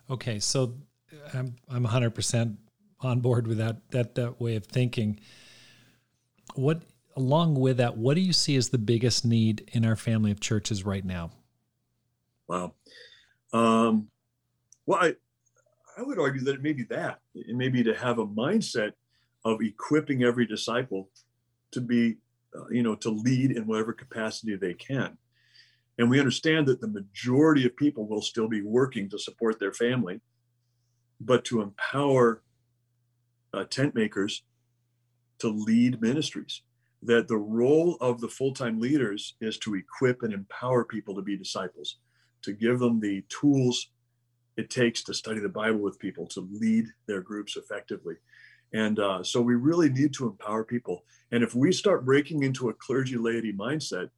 [0.09, 0.75] Okay, so
[1.33, 2.57] I'm I'm 100%
[2.99, 5.21] on board with that that that way of thinking.
[6.55, 6.83] What
[7.15, 10.39] along with that, what do you see as the biggest need in our family of
[10.39, 11.31] churches right now?
[12.47, 12.73] Wow.
[13.53, 14.07] Um,
[14.85, 15.15] well, I,
[15.97, 17.19] I would argue that it may be that.
[17.35, 18.91] It may be to have a mindset
[19.43, 21.09] of equipping every disciple
[21.71, 22.17] to be,
[22.55, 25.17] uh, you know, to lead in whatever capacity they can.
[25.97, 29.73] And we understand that the majority of people will still be working to support their
[29.73, 30.21] family,
[31.19, 32.41] but to empower
[33.53, 34.43] uh, tent makers
[35.39, 36.61] to lead ministries
[37.03, 41.35] that the role of the full-time leaders is to equip and empower people to be
[41.35, 41.97] disciples
[42.43, 43.89] to give them the tools
[44.57, 48.15] it takes to study the bible with people to lead their groups effectively.
[48.73, 51.03] And uh, so we really need to empower people.
[51.31, 54.09] And if we start breaking into a clergy laity mindset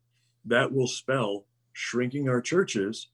[0.45, 3.07] that will spell shrinking our churches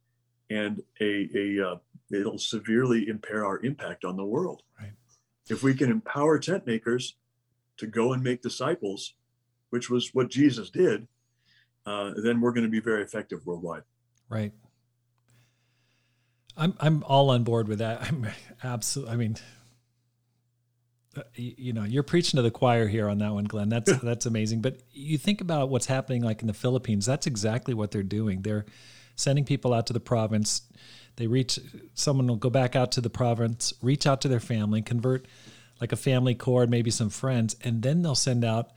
[0.49, 1.76] and a, a uh,
[2.11, 4.63] it'll severely impair our impact on the world.
[4.80, 4.91] Right.
[5.49, 7.15] If we can empower tent makers
[7.78, 9.13] to go and make disciples
[9.70, 11.07] which was what Jesus did,
[11.86, 13.84] uh, then we're going to be very effective worldwide.
[14.30, 14.53] Right.
[16.57, 18.01] I'm I'm all on board with that.
[18.07, 18.28] I'm
[18.63, 19.13] absolutely.
[19.13, 19.38] I mean,
[21.17, 23.70] uh, you know, you're preaching to the choir here on that one, Glenn.
[23.70, 24.61] That's that's amazing.
[24.61, 27.05] But you think about what's happening, like in the Philippines.
[27.05, 28.41] That's exactly what they're doing.
[28.41, 28.65] They're
[29.15, 30.63] sending people out to the province.
[31.15, 31.59] They reach.
[31.93, 35.26] Someone will go back out to the province, reach out to their family, convert
[35.82, 38.72] like a family cord, maybe some friends, and then they'll send out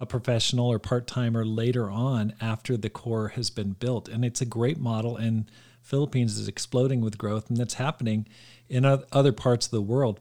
[0.00, 4.08] a professional or part timer later on after the core has been built.
[4.08, 5.50] And it's a great model, and
[5.82, 8.28] Philippines is exploding with growth, and that's happening
[8.68, 10.20] in other parts of the world.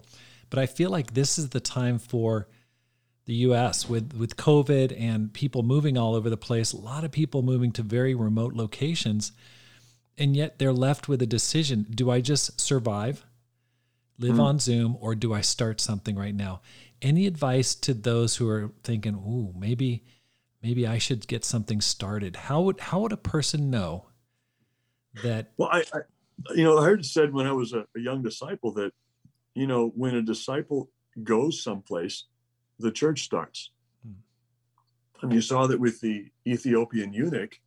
[0.49, 2.47] But I feel like this is the time for
[3.25, 7.11] the US with, with COVID and people moving all over the place, a lot of
[7.11, 9.33] people moving to very remote locations.
[10.17, 13.25] And yet they're left with a decision do I just survive,
[14.17, 14.41] live mm-hmm.
[14.41, 16.61] on Zoom, or do I start something right now?
[17.01, 20.03] Any advice to those who are thinking, "Ooh, maybe
[20.61, 22.35] maybe I should get something started"?
[22.35, 24.07] How would how would a person know
[25.23, 25.51] that?
[25.57, 25.99] Well, I, I
[26.55, 28.91] you know I heard it said when I was a, a young disciple that
[29.53, 30.89] you know when a disciple
[31.23, 32.25] goes someplace,
[32.79, 33.71] the church starts.
[34.03, 35.23] Hmm.
[35.23, 37.59] And you saw that with the Ethiopian eunuch,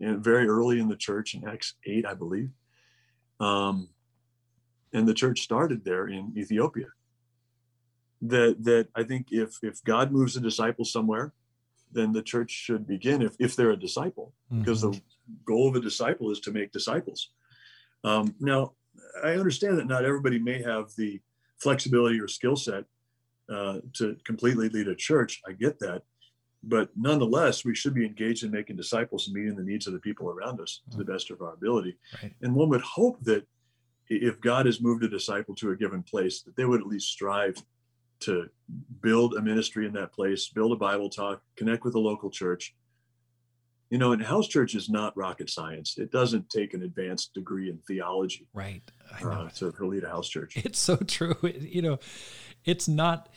[0.00, 2.50] and very early in the church in Acts eight, I believe.
[3.40, 3.88] Um,
[4.92, 6.86] and the church started there in Ethiopia
[8.22, 11.32] that that I think if if God moves a disciple somewhere,
[11.92, 14.60] then the church should begin if if they're a disciple, mm-hmm.
[14.60, 15.00] because the
[15.44, 17.30] goal of a disciple is to make disciples.
[18.04, 18.72] Um, now,
[19.22, 21.20] I understand that not everybody may have the
[21.58, 22.84] flexibility or skill set
[23.52, 25.40] uh, to completely lead a church.
[25.46, 26.02] I get that,
[26.62, 29.98] but nonetheless, we should be engaged in making disciples and meeting the needs of the
[30.00, 31.12] people around us to the mm-hmm.
[31.12, 31.96] best of our ability.
[32.22, 32.34] Right.
[32.42, 33.46] And one would hope that
[34.08, 37.08] if God has moved a disciple to a given place, that they would at least
[37.08, 37.56] strive
[38.20, 38.48] to
[39.00, 42.74] build a ministry in that place, build a Bible talk, connect with a local church.
[43.90, 45.96] You know, and house church is not rocket science.
[45.96, 48.82] It doesn't take an advanced degree in theology, right?
[49.18, 50.58] I know uh, to, to lead a house church.
[50.58, 51.36] It's so true.
[51.42, 51.98] It, you know,
[52.64, 53.30] it's not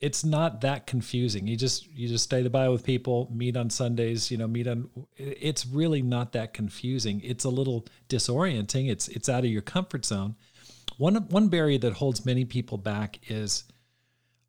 [0.00, 1.46] it's not that confusing.
[1.46, 4.66] You just you just stay the Bible with people, meet on Sundays, you know, meet
[4.66, 7.20] on it's really not that confusing.
[7.22, 8.90] It's a little disorienting.
[8.90, 10.36] It's it's out of your comfort zone,
[10.96, 13.64] One one barrier that holds many people back is,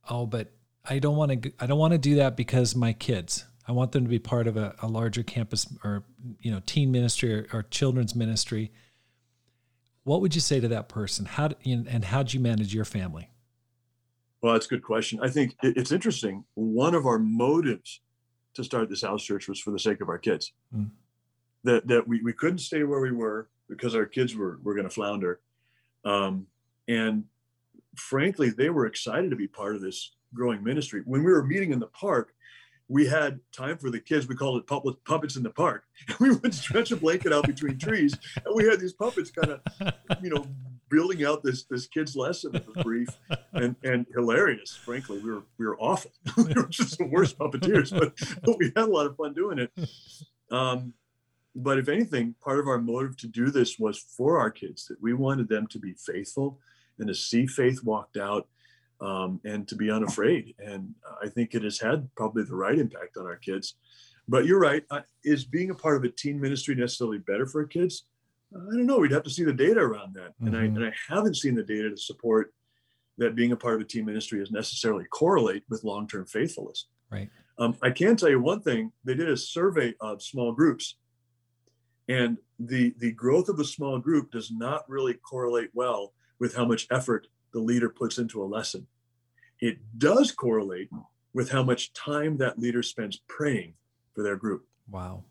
[0.10, 0.52] oh, but
[0.90, 1.52] I don't want to.
[1.60, 3.46] I don't want to do that because my kids.
[3.68, 6.04] I want them to be part of a, a larger campus or
[6.40, 8.72] you know teen ministry or, or, children's ministry.
[10.04, 11.26] What would you say to that person?
[11.26, 13.30] How and how did you manage your family?
[14.42, 15.20] Well, that's a good question.
[15.22, 16.44] I think it's interesting.
[16.56, 18.02] One of our motives
[18.56, 20.52] to start this house church was for the sake of our kids.
[20.76, 20.90] Mm.
[21.64, 24.88] That that we, we couldn't stay where we were because our kids were were going
[24.88, 25.40] to flounder,
[26.04, 26.48] um,
[26.88, 27.26] and
[27.96, 31.02] frankly, they were excited to be part of this growing ministry.
[31.06, 32.34] When we were meeting in the park,
[32.88, 34.28] we had time for the kids.
[34.28, 35.86] We called it puppets in the park.
[36.20, 39.94] we would stretch a blanket out between trees, and we had these puppets kind of,
[40.22, 40.46] you know,
[40.90, 42.54] building out this this kid's lesson.
[42.54, 43.08] It was brief
[43.54, 44.76] and and hilarious.
[44.76, 46.12] Frankly, we were we were awful.
[46.38, 48.14] we were just the worst puppeteers, but,
[48.44, 49.72] but we had a lot of fun doing it.
[50.52, 50.94] Um,
[51.56, 55.02] but if anything, part of our motive to do this was for our kids that
[55.02, 56.60] we wanted them to be faithful
[57.00, 58.48] and to see faith walked out
[59.02, 60.54] um, and to be unafraid.
[60.60, 63.76] And I think it has had probably the right impact on our kids.
[64.28, 64.84] But you're right.
[64.92, 68.06] Uh, is being a part of a teen ministry necessarily better for kids?
[68.56, 69.00] I don't know.
[69.00, 70.30] We'd have to see the data around that.
[70.36, 70.48] Mm-hmm.
[70.48, 72.54] And I and I haven't seen the data to support
[73.18, 76.88] that being a part of a teen ministry is necessarily correlate with long-term faithfulness.
[77.12, 77.30] Right.
[77.58, 78.92] Um, I can tell you one thing.
[79.04, 80.98] They did a survey of small groups,
[82.08, 86.66] and the the growth of a small group does not really correlate well with how
[86.66, 88.88] much effort the leader puts into a lesson.
[89.60, 90.90] It does correlate
[91.34, 93.76] with how much time that leader spends praying
[94.16, 94.66] for their group.
[94.90, 95.24] Wow.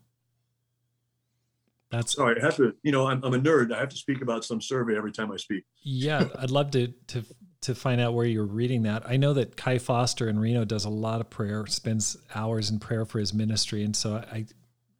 [1.91, 2.41] That's sorry.
[2.41, 3.73] I have to, you know, I'm, I'm a nerd.
[3.73, 5.65] I have to speak about some survey every time I speak.
[5.83, 7.25] Yeah, I'd love to to
[7.61, 9.03] to find out where you're reading that.
[9.05, 12.79] I know that Kai Foster in Reno does a lot of prayer, spends hours in
[12.79, 14.45] prayer for his ministry, and so I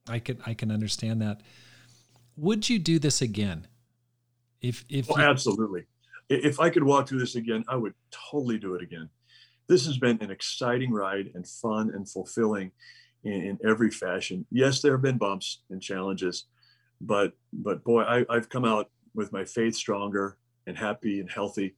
[0.10, 1.40] I can I can understand that.
[2.36, 3.68] Would you do this again?
[4.60, 5.86] If if oh, you, absolutely,
[6.32, 9.10] if I could walk through this again, I would totally do it again.
[9.68, 12.72] This has been an exciting ride and fun and fulfilling
[13.24, 14.46] in, in every fashion.
[14.52, 16.46] Yes, there have been bumps and challenges,
[17.00, 21.76] but but boy, I, I've come out with my faith stronger and happy and healthy.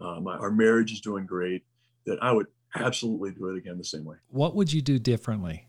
[0.00, 1.64] Uh, my, our marriage is doing great.
[2.04, 4.16] That I would absolutely do it again the same way.
[4.28, 5.66] What would you do differently?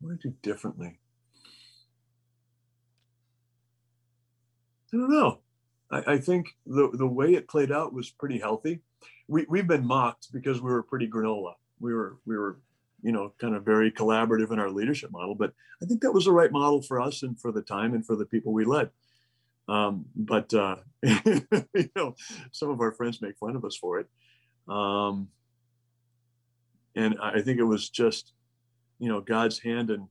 [0.00, 1.00] What would I do differently?
[4.92, 5.40] I don't know.
[5.90, 8.80] I, I, think the, the way it played out was pretty healthy.
[9.28, 11.54] We, we've been mocked because we were pretty granola.
[11.80, 12.58] We were, we were,
[13.02, 16.24] you know, kind of very collaborative in our leadership model, but I think that was
[16.24, 18.90] the right model for us and for the time and for the people we led.
[19.68, 22.14] Um, but, uh, you know,
[22.52, 24.08] some of our friends make fun of us for it.
[24.68, 25.28] Um,
[26.96, 28.32] and I think it was just,
[28.98, 30.06] you know, God's hand and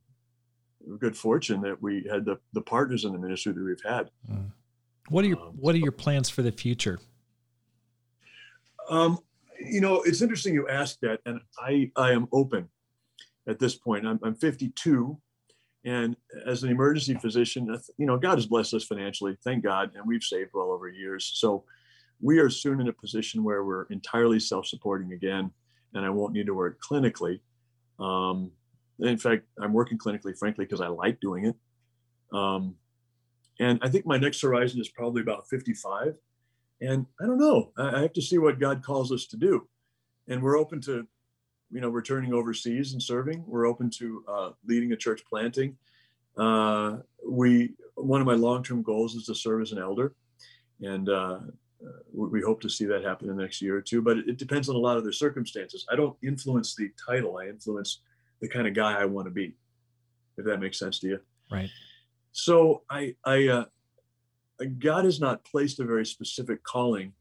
[0.99, 4.09] good fortune that we had the, the partners in the ministry that we've had.
[4.29, 4.51] Mm.
[5.09, 6.99] What are your um, What are your plans for the future?
[8.89, 9.19] Um,
[9.59, 12.69] you know, it's interesting you ask that, and I I am open
[13.47, 14.05] at this point.
[14.05, 15.17] I'm, I'm 52,
[15.85, 20.05] and as an emergency physician, you know, God has blessed us financially, thank God, and
[20.07, 21.31] we've saved well over years.
[21.35, 21.65] So
[22.21, 25.51] we are soon in a position where we're entirely self-supporting again,
[25.93, 27.41] and I won't need to work clinically.
[27.99, 28.51] Um,
[28.99, 31.55] in fact, I'm working clinically, frankly, because I like doing it.
[32.31, 32.75] Um,
[33.59, 36.15] and I think my next horizon is probably about 55.
[36.81, 37.71] And I don't know.
[37.77, 39.67] I have to see what God calls us to do.
[40.27, 41.07] And we're open to,
[41.71, 43.43] you know, returning overseas and serving.
[43.47, 45.77] We're open to uh, leading a church planting.
[46.37, 50.15] Uh, we one of my long-term goals is to serve as an elder,
[50.81, 51.39] and uh,
[52.11, 54.01] we hope to see that happen in the next year or two.
[54.01, 55.85] But it, depends on a lot of the circumstances.
[55.91, 57.37] I don't influence the title.
[57.37, 57.99] I influence
[58.41, 59.53] the kind of guy I want to be.
[60.37, 61.19] If that makes sense to you.
[61.51, 61.69] Right.
[62.33, 63.65] So I, I, uh,
[64.79, 67.13] God has not placed a very specific calling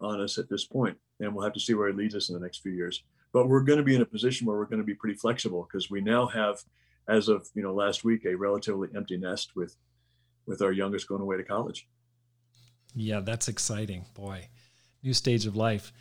[0.00, 2.34] on us at this point, and we'll have to see where He leads us in
[2.34, 3.02] the next few years.
[3.32, 5.66] But we're going to be in a position where we're going to be pretty flexible
[5.68, 6.62] because we now have,
[7.08, 9.76] as of you know last week, a relatively empty nest with,
[10.46, 11.88] with our youngest going away to college.
[12.94, 14.48] Yeah, that's exciting, boy.
[15.02, 15.92] New stage of life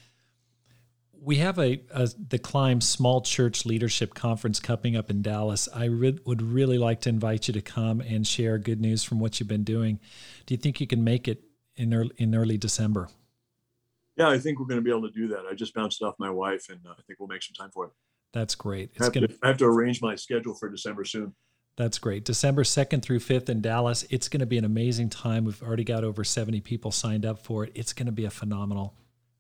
[1.24, 5.86] we have a, a, the climb small church leadership conference coming up in dallas i
[5.86, 9.40] re- would really like to invite you to come and share good news from what
[9.40, 10.00] you've been doing
[10.46, 11.44] do you think you can make it
[11.76, 13.10] in early, in early december
[14.16, 16.16] yeah i think we're going to be able to do that i just bounced off
[16.20, 17.92] my wife and uh, i think we'll make some time for it
[18.34, 21.34] that's great I have, gonna, to, I have to arrange my schedule for december soon
[21.76, 22.24] that's great.
[22.24, 24.06] December 2nd through 5th in Dallas.
[24.12, 25.44] It's going to be an amazing time.
[25.44, 27.72] We've already got over 70 people signed up for it.
[27.74, 28.94] It's going to be a phenomenal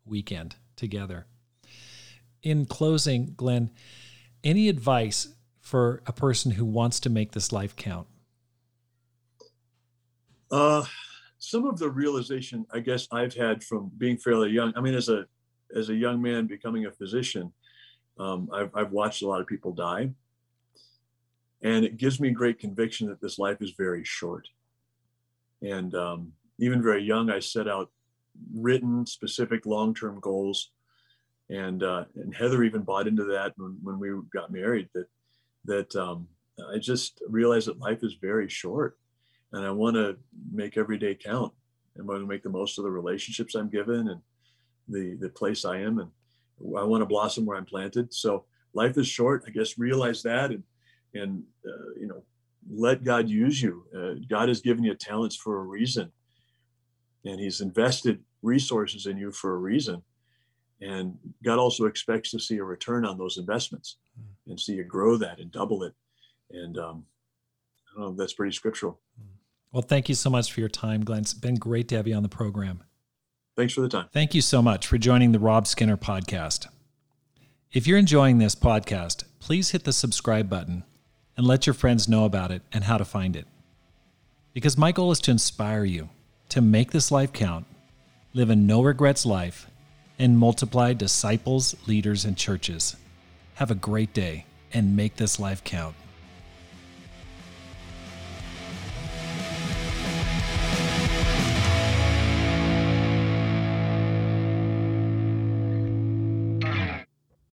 [0.03, 1.27] weekend together
[2.43, 3.71] in closing, Glenn,
[4.43, 5.29] any advice
[5.59, 8.07] for a person who wants to make this life count?
[10.51, 10.83] Uh,
[11.39, 14.73] some of the realization I guess I've had from being fairly young.
[14.75, 15.25] I mean, as a
[15.75, 17.51] as a young man becoming a physician,
[18.19, 20.11] um, I've, I've watched a lot of people die,
[21.63, 24.47] and it gives me great conviction that this life is very short.
[25.63, 27.89] And um, even very young, I set out
[28.53, 30.71] written specific long-term goals,
[31.49, 34.89] and uh, and Heather even bought into that when, when we got married.
[34.93, 35.07] That
[35.65, 36.27] that um,
[36.73, 38.97] I just realized that life is very short,
[39.51, 40.17] and I want to
[40.51, 41.53] make every day count.
[41.97, 44.21] I want to make the most of the relationships I'm given and
[44.87, 46.09] the the place I am, and
[46.77, 48.13] I want to blossom where I'm planted.
[48.13, 49.43] So life is short.
[49.47, 50.63] I guess realize that and
[51.13, 52.23] and uh, you know
[52.69, 53.85] let God use you.
[53.95, 56.11] Uh, God has given you talents for a reason,
[57.25, 60.01] and He's invested resources in you for a reason.
[60.84, 64.51] And God also expects to see a return on those investments mm.
[64.51, 65.93] and see you grow that and double it.
[66.51, 67.05] And um,
[67.95, 68.99] I don't know, that's pretty scriptural.
[69.71, 71.21] Well, thank you so much for your time, Glenn.
[71.21, 72.84] It's been great to have you on the program.
[73.55, 74.07] Thanks for the time.
[74.11, 76.67] Thank you so much for joining the Rob Skinner podcast.
[77.71, 80.84] If you're enjoying this podcast, please hit the subscribe button
[81.38, 83.47] and let your friends know about it and how to find it.
[84.53, 86.09] Because my goal is to inspire you
[86.49, 87.65] to make this life count,
[88.34, 89.67] live a no regrets life,
[90.20, 92.95] and multiply disciples, leaders, and churches.
[93.55, 95.95] Have a great day and make this life count.